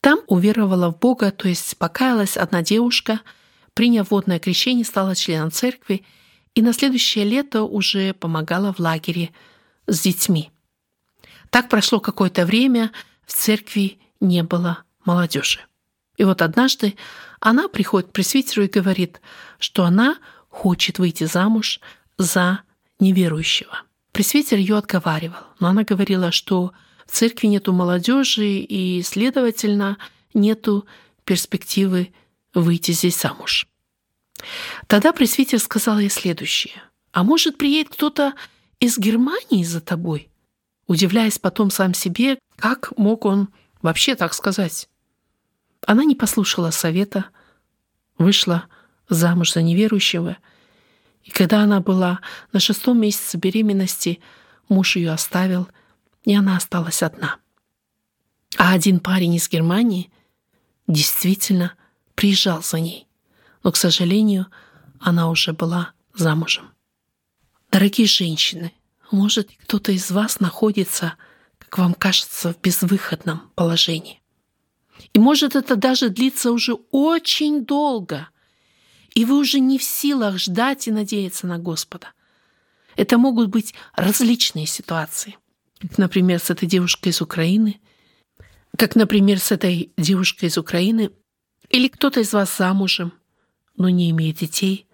Там 0.00 0.20
уверовала 0.26 0.90
в 0.90 0.98
Бога, 0.98 1.30
то 1.30 1.48
есть 1.48 1.76
покаялась 1.78 2.36
одна 2.36 2.62
девушка, 2.62 3.20
приняв 3.72 4.10
водное 4.10 4.40
крещение, 4.40 4.84
стала 4.84 5.14
членом 5.14 5.50
церкви 5.52 6.04
и 6.54 6.60
на 6.60 6.72
следующее 6.72 7.24
лето 7.24 7.62
уже 7.62 8.12
помогала 8.12 8.72
в 8.72 8.80
лагере 8.80 9.30
с 9.86 10.00
детьми. 10.00 10.50
Так 11.50 11.68
прошло 11.68 12.00
какое-то 12.00 12.44
время, 12.46 12.90
в 13.26 13.32
церкви 13.32 13.98
не 14.20 14.42
было 14.42 14.84
молодежи. 15.04 15.60
И 16.16 16.24
вот 16.24 16.42
однажды 16.42 16.94
она 17.40 17.68
приходит 17.68 18.10
к 18.10 18.12
пресвитеру 18.12 18.64
и 18.64 18.68
говорит, 18.68 19.20
что 19.58 19.84
она 19.84 20.18
хочет 20.48 20.98
выйти 20.98 21.24
замуж 21.24 21.80
за 22.18 22.60
неверующего. 23.00 23.82
Пресвитер 24.12 24.58
ее 24.58 24.76
отговаривал, 24.76 25.42
но 25.58 25.68
она 25.68 25.84
говорила, 25.84 26.30
что 26.30 26.72
в 27.06 27.10
церкви 27.10 27.46
нету 27.46 27.72
молодежи 27.72 28.58
и, 28.58 29.02
следовательно, 29.02 29.96
нету 30.34 30.86
перспективы 31.24 32.12
выйти 32.54 32.92
здесь 32.92 33.20
замуж. 33.20 33.66
Тогда 34.86 35.12
пресвитер 35.12 35.58
сказал 35.58 35.98
ей 35.98 36.10
следующее. 36.10 36.82
«А 37.12 37.24
может, 37.24 37.58
приедет 37.58 37.92
кто-то 37.92 38.34
из 38.80 38.98
Германии 38.98 39.64
за 39.64 39.80
тобой?» 39.80 40.28
Удивляясь 40.86 41.38
потом 41.38 41.70
сам 41.70 41.94
себе, 41.94 42.38
как 42.62 42.96
мог 42.96 43.24
он 43.24 43.48
вообще 43.82 44.14
так 44.14 44.34
сказать. 44.34 44.88
Она 45.86 46.04
не 46.04 46.14
послушала 46.14 46.70
совета, 46.70 47.26
вышла 48.18 48.64
замуж 49.08 49.52
за 49.52 49.62
неверующего, 49.62 50.36
и 51.24 51.30
когда 51.30 51.62
она 51.62 51.80
была 51.80 52.20
на 52.52 52.60
шестом 52.60 53.00
месяце 53.00 53.36
беременности, 53.36 54.20
муж 54.68 54.96
ее 54.96 55.12
оставил– 55.12 55.68
и 56.24 56.34
она 56.34 56.56
осталась 56.56 57.02
одна. 57.02 57.36
А 58.56 58.72
один 58.72 59.00
парень 59.00 59.34
из 59.34 59.48
Германии 59.48 60.10
действительно 60.86 61.74
приезжал 62.14 62.62
за 62.62 62.80
ней, 62.80 63.06
но, 63.62 63.72
к 63.72 63.76
сожалению, 63.76 64.46
она 65.00 65.28
уже 65.28 65.52
была 65.52 65.92
замужем. 66.14 66.70
Дорогие 67.70 68.06
женщины, 68.06 68.72
может, 69.10 69.50
кто-то 69.64 69.92
из 69.92 70.10
вас 70.10 70.40
находится, 70.40 71.14
как 71.72 71.78
вам 71.78 71.94
кажется, 71.94 72.52
в 72.52 72.60
безвыходном 72.60 73.50
положении. 73.54 74.20
И 75.14 75.18
может 75.18 75.56
это 75.56 75.74
даже 75.74 76.10
длиться 76.10 76.52
уже 76.52 76.74
очень 76.90 77.64
долго, 77.64 78.28
и 79.14 79.24
вы 79.24 79.38
уже 79.38 79.58
не 79.58 79.78
в 79.78 79.82
силах 79.82 80.36
ждать 80.36 80.86
и 80.86 80.90
надеяться 80.90 81.46
на 81.46 81.58
Господа. 81.58 82.08
Это 82.94 83.16
могут 83.16 83.48
быть 83.48 83.72
различные 83.94 84.66
ситуации 84.66 85.38
как, 85.80 85.98
например, 85.98 86.38
с 86.38 86.50
этой 86.50 86.68
девушкой 86.68 87.08
из 87.08 87.20
Украины, 87.22 87.80
как, 88.76 88.94
например, 88.94 89.40
с 89.40 89.50
этой 89.50 89.92
девушкой 89.96 90.44
из 90.50 90.58
Украины, 90.58 91.10
или 91.70 91.88
кто-то 91.88 92.20
из 92.20 92.32
вас 92.34 92.56
замужем, 92.56 93.12
но 93.76 93.88
не 93.88 94.10
имеет 94.10 94.36
детей, 94.36 94.86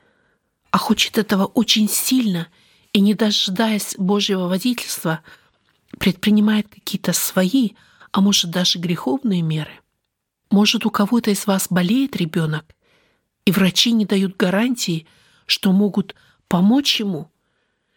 а 0.71 0.79
хочет 0.79 1.19
этого 1.19 1.45
очень 1.45 1.89
сильно 1.91 2.47
и, 2.93 3.01
не 3.01 3.15
дожидаясь 3.15 3.97
Божьего 3.99 4.49
водительства, 4.49 5.21
предпринимает 5.99 6.69
какие-то 6.69 7.13
свои, 7.13 7.71
а 8.13 8.21
может 8.21 8.51
даже 8.51 8.79
греховные 8.79 9.43
меры. 9.43 9.73
Может, 10.51 10.87
у 10.87 10.91
кого-то 10.91 11.31
из 11.31 11.47
вас 11.47 11.67
болеет 11.69 12.17
ребенок, 12.17 12.65
и 13.45 13.53
врачи 13.53 13.93
не 13.93 14.07
дают 14.07 14.37
гарантии, 14.37 15.07
что 15.47 15.73
могут 15.73 16.15
помочь 16.49 17.01
ему. 17.01 17.31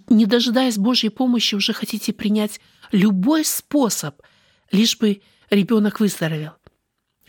Не 0.10 0.26
дожидаясь 0.26 0.78
Божьей 0.78 1.10
помощи, 1.10 1.56
уже 1.56 1.74
хотите 1.74 2.12
принять 2.12 2.60
любой 2.92 3.46
способ, 3.46 4.22
лишь 4.72 4.98
бы 4.98 5.22
ребенок 5.50 6.00
выздоровел. 6.00 6.54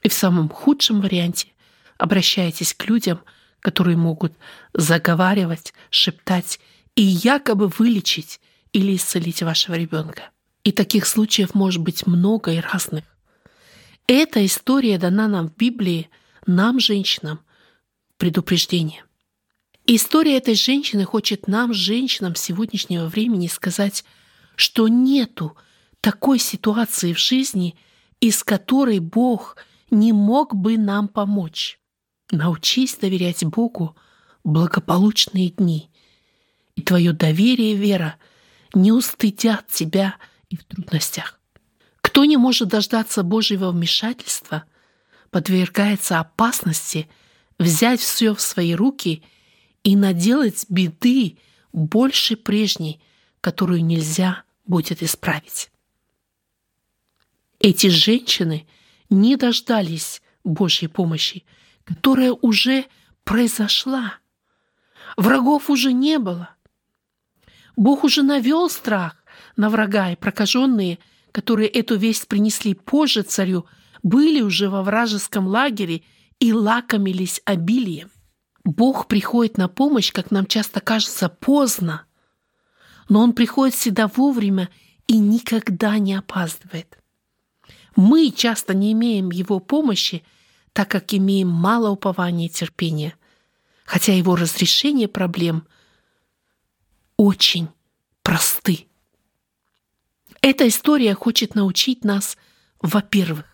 И 0.02 0.08
в 0.08 0.12
самом 0.12 0.48
худшем 0.48 1.00
варианте 1.00 1.48
обращаетесь 1.98 2.74
к 2.74 2.86
людям, 2.86 3.20
которые 3.60 3.96
могут 3.96 4.32
заговаривать, 4.74 5.72
шептать 5.90 6.58
и 6.96 7.02
якобы 7.02 7.68
вылечить 7.68 8.40
или 8.72 8.96
исцелить 8.96 9.42
вашего 9.42 9.76
ребенка. 9.76 10.30
И 10.64 10.72
таких 10.72 11.06
случаев 11.06 11.54
может 11.54 11.82
быть 11.82 12.06
много 12.06 12.52
и 12.52 12.60
разных. 12.60 13.04
Эта 14.06 14.44
история 14.44 14.98
дана 14.98 15.28
нам 15.28 15.48
в 15.48 15.56
Библии, 15.56 16.08
нам, 16.46 16.78
женщинам, 16.80 17.40
предупреждение. 18.16 19.04
История 19.86 20.36
этой 20.36 20.54
женщины 20.54 21.04
хочет 21.04 21.48
нам, 21.48 21.74
женщинам 21.74 22.36
сегодняшнего 22.36 23.06
времени, 23.06 23.48
сказать, 23.48 24.04
что 24.54 24.86
нету 24.86 25.56
такой 26.00 26.38
ситуации 26.38 27.12
в 27.12 27.18
жизни, 27.18 27.76
из 28.20 28.44
которой 28.44 29.00
Бог 29.00 29.56
не 29.90 30.12
мог 30.12 30.54
бы 30.54 30.78
нам 30.78 31.08
помочь. 31.08 31.80
Научись 32.30 32.96
доверять 32.96 33.44
Богу 33.44 33.96
благополучные 34.44 35.50
дни, 35.50 35.90
и 36.76 36.82
твое 36.82 37.12
доверие 37.12 37.72
и 37.72 37.76
вера 37.76 38.16
не 38.74 38.92
устыдят 38.92 39.66
тебя 39.68 40.16
и 40.52 40.56
в 40.56 40.64
трудностях. 40.64 41.40
Кто 42.02 42.24
не 42.26 42.36
может 42.36 42.68
дождаться 42.68 43.22
Божьего 43.22 43.70
вмешательства, 43.70 44.64
подвергается 45.30 46.20
опасности 46.20 47.08
взять 47.58 48.00
все 48.00 48.34
в 48.34 48.40
свои 48.40 48.74
руки 48.74 49.22
и 49.82 49.96
наделать 49.96 50.66
беды 50.68 51.38
больше 51.72 52.36
прежней, 52.36 53.00
которую 53.40 53.84
нельзя 53.84 54.44
будет 54.66 55.02
исправить. 55.02 55.70
Эти 57.58 57.86
женщины 57.86 58.68
не 59.08 59.36
дождались 59.36 60.20
Божьей 60.44 60.88
помощи, 60.88 61.44
которая 61.84 62.32
уже 62.32 62.84
произошла. 63.24 64.18
Врагов 65.16 65.70
уже 65.70 65.92
не 65.92 66.18
было. 66.18 66.50
Бог 67.74 68.04
уже 68.04 68.22
навел 68.22 68.68
страх 68.68 69.21
на 69.56 69.68
врага, 69.70 70.10
и 70.10 70.16
прокаженные, 70.16 70.98
которые 71.30 71.68
эту 71.68 71.96
весть 71.96 72.28
принесли 72.28 72.74
позже 72.74 73.22
царю, 73.22 73.66
были 74.02 74.40
уже 74.40 74.68
во 74.68 74.82
вражеском 74.82 75.46
лагере 75.46 76.02
и 76.38 76.52
лакомились 76.52 77.40
обилием. 77.44 78.10
Бог 78.64 79.08
приходит 79.08 79.58
на 79.58 79.68
помощь, 79.68 80.12
как 80.12 80.30
нам 80.30 80.46
часто 80.46 80.80
кажется, 80.80 81.28
поздно, 81.28 82.06
но 83.08 83.20
Он 83.20 83.32
приходит 83.32 83.74
всегда 83.74 84.08
вовремя 84.08 84.68
и 85.06 85.18
никогда 85.18 85.98
не 85.98 86.14
опаздывает. 86.14 86.98
Мы 87.96 88.30
часто 88.30 88.74
не 88.74 88.92
имеем 88.92 89.30
Его 89.30 89.58
помощи, 89.58 90.24
так 90.72 90.90
как 90.90 91.12
имеем 91.12 91.48
мало 91.48 91.90
упования 91.90 92.46
и 92.46 92.50
терпения, 92.50 93.14
хотя 93.84 94.14
Его 94.14 94.36
разрешение 94.36 95.08
проблем 95.08 95.66
очень 97.16 97.68
просты. 98.22 98.86
Эта 100.42 100.66
история 100.66 101.14
хочет 101.14 101.54
научить 101.54 102.04
нас, 102.04 102.36
во-первых, 102.80 103.46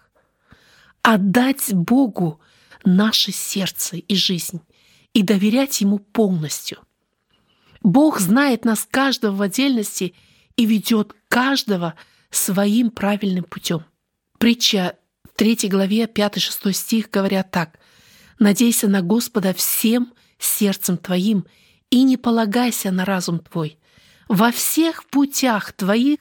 отдать 1.03 1.73
Богу 1.75 2.41
наше 2.85 3.31
сердце 3.31 3.99
и 3.99 4.17
жизнь 4.17 4.63
и 5.13 5.23
доверять 5.23 5.83
Ему 5.83 5.99
полностью. 5.99 6.79
Бог 7.83 8.21
знает 8.21 8.65
нас 8.65 8.89
каждого 8.91 9.37
в 9.37 9.43
отдельности 9.43 10.15
и 10.57 10.65
ведет 10.65 11.15
каждого 11.29 11.95
своим 12.31 12.91
правильным 12.91 13.45
путем. 13.45 13.85
Притча 14.39 14.97
в 15.25 15.37
3 15.37 15.69
главе 15.69 16.05
5-6 16.05 16.73
стих 16.73 17.11
говорят 17.11 17.51
так. 17.51 17.79
«Надейся 18.39 18.89
на 18.89 19.03
Господа 19.03 19.53
всем 19.53 20.15
сердцем 20.39 20.97
твоим 20.97 21.47
и 21.91 22.03
не 22.03 22.17
полагайся 22.17 22.91
на 22.91 23.05
разум 23.05 23.41
твой. 23.41 23.79
Во 24.29 24.53
всех 24.53 25.05
путях 25.07 25.73
твоих 25.73 26.21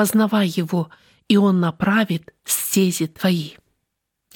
познавай 0.00 0.48
Его, 0.48 0.88
и 1.28 1.36
Он 1.36 1.60
направит 1.60 2.32
стези 2.46 3.06
твои». 3.06 3.50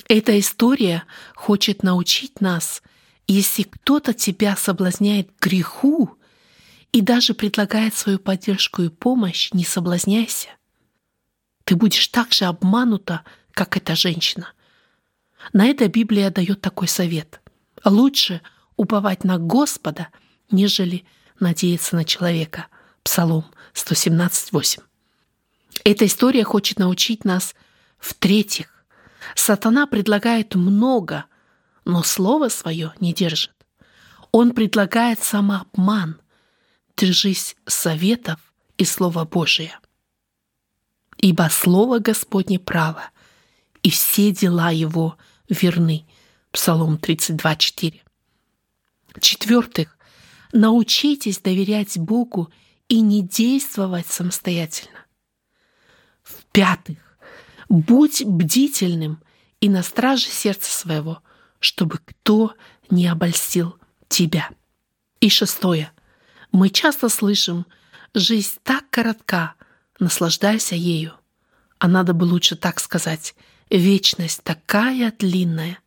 Эта 0.09 0.39
история 0.39 1.05
хочет 1.35 1.83
научить 1.83 2.43
нас, 2.43 2.83
если 3.27 3.63
кто-то 3.63 4.13
тебя 4.13 4.57
соблазняет 4.57 5.31
к 5.39 5.47
греху 5.47 6.19
и 6.93 7.01
даже 7.01 7.33
предлагает 7.33 7.95
свою 7.95 8.19
поддержку 8.19 8.83
и 8.83 8.91
помощь, 8.91 9.53
не 9.55 9.65
соблазняйся. 9.65 10.49
Ты 11.65 11.77
будешь 11.77 12.09
так 12.09 12.35
же 12.35 12.45
обманута, 12.45 13.23
как 13.53 13.79
эта 13.79 13.97
женщина. 13.97 14.49
На 15.55 15.65
это 15.65 15.89
Библия 15.89 16.29
дает 16.29 16.61
такой 16.61 16.89
совет. 16.89 17.41
Лучше 17.87 18.43
уповать 18.77 19.25
на 19.25 19.39
Господа, 19.39 20.09
нежели 20.51 21.07
надеяться 21.41 21.97
на 21.97 22.05
человека. 22.05 22.67
Псалом 23.03 23.47
117.8. 23.73 24.83
Эта 25.85 26.07
история 26.07 26.45
хочет 26.45 26.79
научить 26.79 27.25
нас 27.25 27.55
в-третьих, 27.99 28.75
Сатана 29.35 29.87
предлагает 29.87 30.55
много, 30.55 31.25
но 31.85 32.03
слово 32.03 32.49
свое 32.49 32.93
не 33.01 33.13
держит. 33.13 33.53
Он 34.33 34.53
предлагает 34.53 35.23
самообман. 35.23 36.21
Держись 36.97 37.57
советов 37.67 38.39
и 38.79 38.85
Слова 38.85 39.25
Божия. 39.25 39.81
Ибо 41.19 41.49
Слово 41.51 41.99
Господне 41.99 42.61
право, 42.61 43.11
и 43.83 43.91
все 43.91 44.31
дела 44.31 44.71
Его 44.71 45.17
верны. 45.49 46.07
Псалом 46.53 46.95
32.4. 46.97 48.01
В-четвертых, 49.17 49.99
научитесь 50.53 51.41
доверять 51.41 51.99
Богу 51.99 52.53
и 52.89 53.01
не 53.01 53.23
действовать 53.23 54.07
самостоятельно. 54.07 54.94
В-пятых, 56.55 56.99
Будь 57.69 58.25
бдительным 58.25 59.21
и 59.61 59.69
на 59.69 59.83
страже 59.83 60.29
сердца 60.29 60.71
своего, 60.71 61.21
чтобы 61.59 61.99
кто 61.99 62.55
не 62.91 63.09
обольстил 63.09 63.77
тебя. 64.09 64.51
И 65.19 65.29
шестое. 65.31 65.91
Мы 66.53 66.71
часто 66.71 67.09
слышим, 67.09 67.67
жизнь 68.15 68.61
так 68.63 68.89
коротка, 68.91 69.55
наслаждайся 69.99 70.77
ею. 70.77 71.15
А 71.81 71.89
надо 71.89 72.15
бы 72.15 72.23
лучше 72.23 72.55
так 72.55 72.79
сказать, 72.79 73.35
вечность 73.69 74.45
такая 74.45 75.13
длинная, 75.19 75.81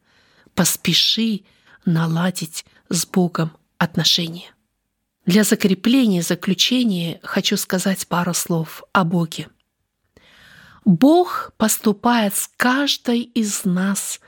поспеши 0.54 1.46
наладить 1.86 2.66
с 2.90 3.06
Богом 3.06 3.56
отношения. 3.78 4.54
Для 5.26 5.46
закрепления 5.46 6.24
заключения 6.24 7.22
хочу 7.24 7.56
сказать 7.56 8.06
пару 8.10 8.34
слов 8.34 8.84
о 8.92 9.06
Боге. 9.06 9.48
Бог 10.88 11.52
поступает 11.58 12.34
с 12.34 12.48
каждой 12.56 13.20
из 13.20 13.66
нас 13.66 14.22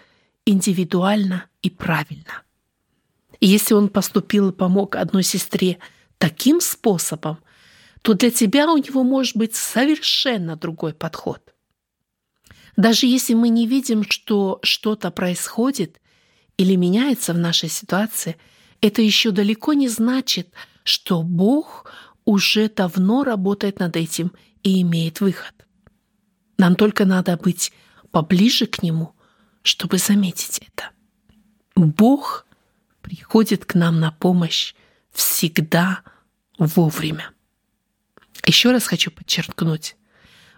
индивидуально 0.45 1.45
и 1.62 1.70
правильно. 1.70 2.43
И 3.39 3.47
если 3.47 3.76
Он 3.76 3.88
поступил 3.88 4.49
и 4.49 4.53
помог 4.53 4.97
одной 4.97 5.24
сестре 5.24 5.80
таким 6.18 6.60
способом, 6.60 7.38
то 8.01 8.14
для 8.14 8.30
тебя 8.30 8.70
у 8.70 8.76
него 8.76 9.03
может 9.03 9.38
быть 9.38 9.55
совершенно 9.55 10.57
другой 10.57 10.93
подход. 10.93 11.53
Даже 12.76 13.05
если 13.05 13.36
мы 13.36 13.47
не 13.47 13.66
видим, 13.66 14.03
что 14.03 14.60
что-то 14.62 15.12
происходит 15.12 16.01
или 16.57 16.76
меняется 16.76 17.34
в 17.34 17.38
нашей 17.38 17.70
ситуации, 17.70 18.36
это 18.82 19.01
еще 19.01 19.32
далеко 19.32 19.72
не 19.72 19.88
значит, 19.88 20.49
что 20.84 21.24
Бог 21.24 21.89
уже 22.26 22.68
давно 22.68 23.24
работает 23.24 23.80
над 23.80 23.95
этим 23.95 24.34
и 24.62 24.82
имеет 24.82 25.22
выход. 25.22 25.59
Нам 26.60 26.76
только 26.76 27.05
надо 27.05 27.38
быть 27.38 27.72
поближе 28.12 28.68
к 28.68 28.84
Нему, 28.84 29.16
чтобы 29.64 29.97
заметить 29.97 30.60
это. 30.60 30.89
Бог 31.74 32.45
приходит 33.01 33.64
к 33.64 33.76
нам 33.76 34.01
на 34.01 34.12
помощь 34.12 34.74
всегда 35.10 36.01
вовремя. 36.57 37.32
Еще 38.45 38.72
раз 38.72 38.88
хочу 38.88 39.10
подчеркнуть. 39.10 39.95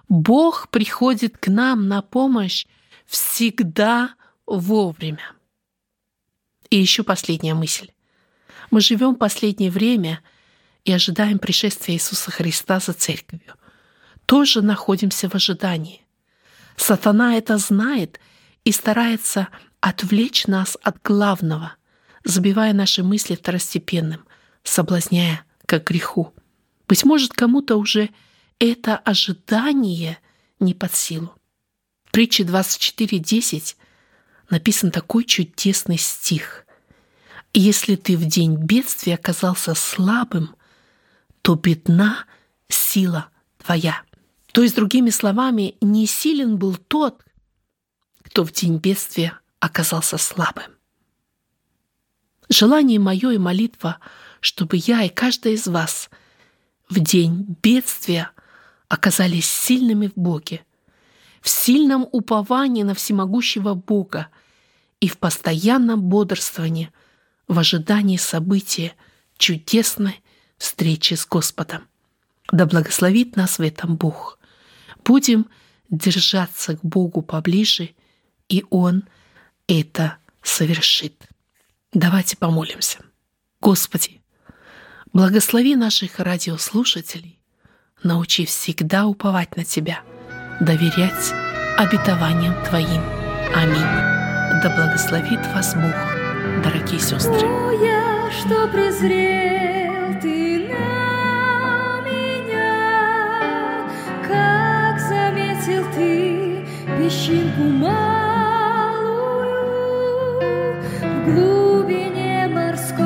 Бог 0.09 0.69
приходит 0.69 1.37
к 1.37 1.49
нам 1.49 1.87
на 1.87 2.01
помощь 2.01 2.65
всегда 3.05 4.15
вовремя. 4.47 5.33
И 6.71 6.77
еще 6.77 7.03
последняя 7.03 7.53
мысль. 7.53 7.91
Мы 8.71 8.81
живем 8.81 9.13
последнее 9.13 9.69
время 9.69 10.23
и 10.83 10.91
ожидаем 10.91 11.37
пришествия 11.37 11.95
Иисуса 11.95 12.31
Христа 12.31 12.79
за 12.79 12.93
церковью 12.93 13.53
тоже 14.25 14.61
находимся 14.61 15.29
в 15.29 15.35
ожидании. 15.35 16.05
Сатана 16.75 17.37
это 17.37 17.57
знает 17.57 18.19
и 18.63 18.71
старается 18.71 19.49
отвлечь 19.81 20.47
нас 20.47 20.77
от 20.81 21.01
главного, 21.03 21.75
забивая 22.23 22.73
наши 22.73 23.03
мысли 23.03 23.35
второстепенным, 23.35 24.25
соблазняя 24.63 25.43
к 25.65 25.79
греху. 25.79 26.33
Быть 26.87 27.03
может, 27.03 27.33
кому-то 27.33 27.75
уже 27.75 28.09
это 28.59 28.97
ожидание 28.97 30.19
не 30.59 30.73
под 30.73 30.93
силу. 30.93 31.33
В 32.05 32.11
притче 32.11 32.43
24.10 32.43 33.75
написан 34.49 34.91
такой 34.91 35.23
чудесный 35.23 35.97
стих. 35.97 36.65
«Если 37.53 37.95
ты 37.95 38.17
в 38.17 38.25
день 38.25 38.55
бедствия 38.55 39.15
оказался 39.15 39.73
слабым, 39.73 40.55
то 41.41 41.55
бедна 41.55 42.25
сила 42.67 43.29
твоя». 43.57 44.03
То 44.51 44.63
есть, 44.63 44.75
другими 44.75 45.09
словами, 45.09 45.75
не 45.81 46.05
силен 46.05 46.57
был 46.57 46.75
тот, 46.75 47.23
кто 48.23 48.43
в 48.43 48.51
день 48.51 48.77
бедствия 48.77 49.39
оказался 49.59 50.17
слабым. 50.17 50.71
Желание 52.49 52.99
мое 52.99 53.31
и 53.31 53.37
молитва, 53.37 53.99
чтобы 54.41 54.77
я 54.77 55.03
и 55.03 55.09
каждый 55.09 55.53
из 55.53 55.67
вас 55.67 56.09
в 56.89 56.99
день 56.99 57.55
бедствия 57.63 58.31
оказались 58.89 59.49
сильными 59.49 60.07
в 60.07 60.15
Боге, 60.15 60.65
в 61.41 61.47
сильном 61.47 62.07
уповании 62.11 62.83
на 62.83 62.93
всемогущего 62.93 63.73
Бога 63.73 64.27
и 64.99 65.07
в 65.07 65.17
постоянном 65.17 66.01
бодрствовании 66.01 66.91
в 67.47 67.57
ожидании 67.57 68.17
события 68.17 68.93
чудесной 69.37 70.21
встречи 70.57 71.13
с 71.13 71.25
Господом. 71.25 71.87
Да 72.51 72.65
благословит 72.65 73.37
нас 73.37 73.59
в 73.59 73.61
этом 73.61 73.95
Бог. 73.95 74.37
Будем 75.03 75.47
держаться 75.89 76.77
к 76.77 76.83
Богу 76.83 77.21
поближе, 77.21 77.91
и 78.49 78.65
Он 78.69 79.03
это 79.67 80.17
совершит. 80.41 81.15
Давайте 81.93 82.37
помолимся. 82.37 82.99
Господи, 83.59 84.21
благослови 85.13 85.75
наших 85.75 86.19
радиослушателей, 86.19 87.39
научи 88.03 88.45
всегда 88.45 89.05
уповать 89.05 89.55
на 89.57 89.63
Тебя, 89.63 90.01
доверять 90.59 91.33
обетованиям 91.77 92.55
Твоим. 92.65 93.01
Аминь. 93.53 94.11
Да 94.61 94.73
благословит 94.75 95.39
вас 95.53 95.73
Бог, 95.75 96.63
дорогие 96.63 96.99
сестры. 96.99 97.61
Что 98.31 98.67
презрел 98.69 99.60
заметил 105.71 105.85
ты 105.93 106.65
песчинку 106.97 107.61
малую 107.61 108.01
в 111.01 111.25
глубине 111.25 112.47
морской, 112.47 112.97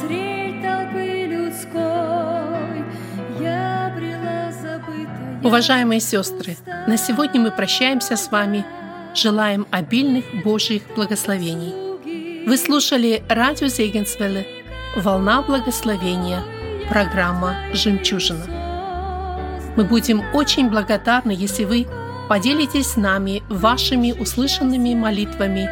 средь 0.00 0.62
толпы 0.62 1.26
людской, 1.26 2.84
я 3.40 3.92
брела 3.94 4.52
забытая. 4.52 5.40
Уважаемые 5.42 6.00
сестры, 6.00 6.56
на 6.86 6.96
сегодня 6.96 7.40
мы 7.40 7.50
прощаемся 7.50 8.16
с 8.16 8.30
вами. 8.30 8.64
Желаем 9.14 9.66
обильных 9.70 10.24
Божьих 10.42 10.82
благословений. 10.96 12.46
Вы 12.46 12.56
слушали 12.56 13.22
радио 13.28 13.68
Зегенсвелле 13.68 14.46
«Волна 14.96 15.42
благословения», 15.42 16.42
программа 16.88 17.54
«Жемчужина». 17.74 18.61
Мы 19.76 19.84
будем 19.84 20.22
очень 20.34 20.68
благодарны, 20.68 21.32
если 21.32 21.64
вы 21.64 21.86
поделитесь 22.28 22.92
с 22.92 22.96
нами 22.96 23.42
вашими 23.48 24.12
услышанными 24.12 24.94
молитвами 24.94 25.68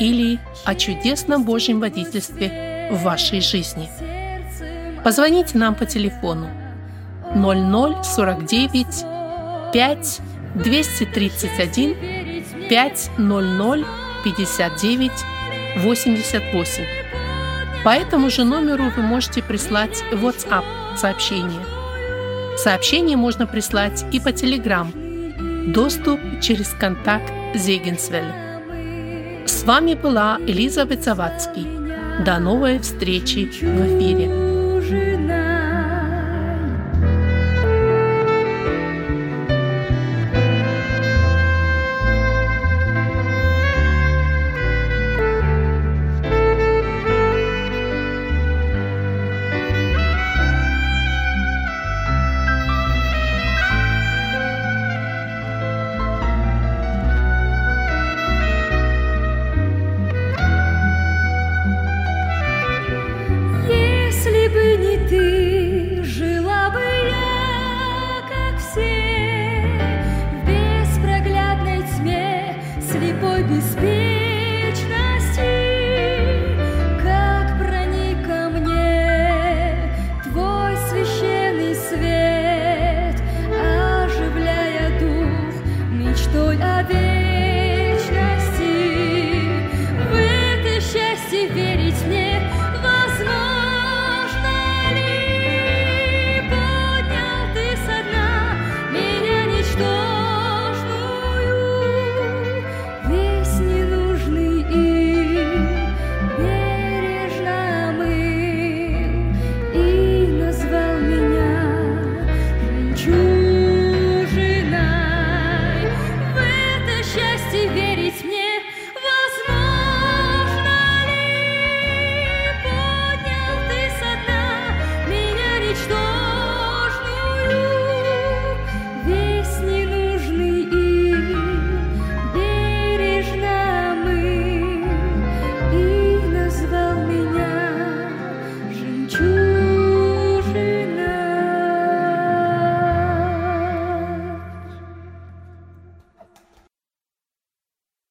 или 0.00 0.38
о 0.64 0.74
чудесном 0.74 1.44
Божьем 1.44 1.80
водительстве 1.80 2.88
в 2.90 3.02
вашей 3.02 3.40
жизни. 3.40 3.88
Позвоните 5.04 5.58
нам 5.58 5.74
по 5.74 5.86
телефону 5.86 6.48
0049 7.34 9.04
5 9.72 10.20
231 10.54 11.94
500 12.68 13.86
59 14.24 15.12
88. 15.78 16.84
По 17.82 17.88
этому 17.88 18.30
же 18.30 18.44
номеру 18.44 18.92
вы 18.96 19.02
можете 19.02 19.42
прислать 19.42 20.04
WhatsApp 20.12 20.64
сообщение. 20.96 21.71
Сообщение 22.62 23.16
можно 23.16 23.48
прислать 23.48 24.04
и 24.12 24.20
по 24.20 24.28
Telegram. 24.28 25.72
Доступ 25.72 26.20
через 26.40 26.68
контакт 26.68 27.32
Зегенсвель. 27.56 28.22
С 29.46 29.64
вами 29.64 29.94
была 29.94 30.38
Элизабет 30.46 31.02
Завадский. 31.02 31.66
До 32.24 32.38
новой 32.38 32.78
встречи 32.78 33.46
в 33.46 33.98
эфире. 33.98 35.41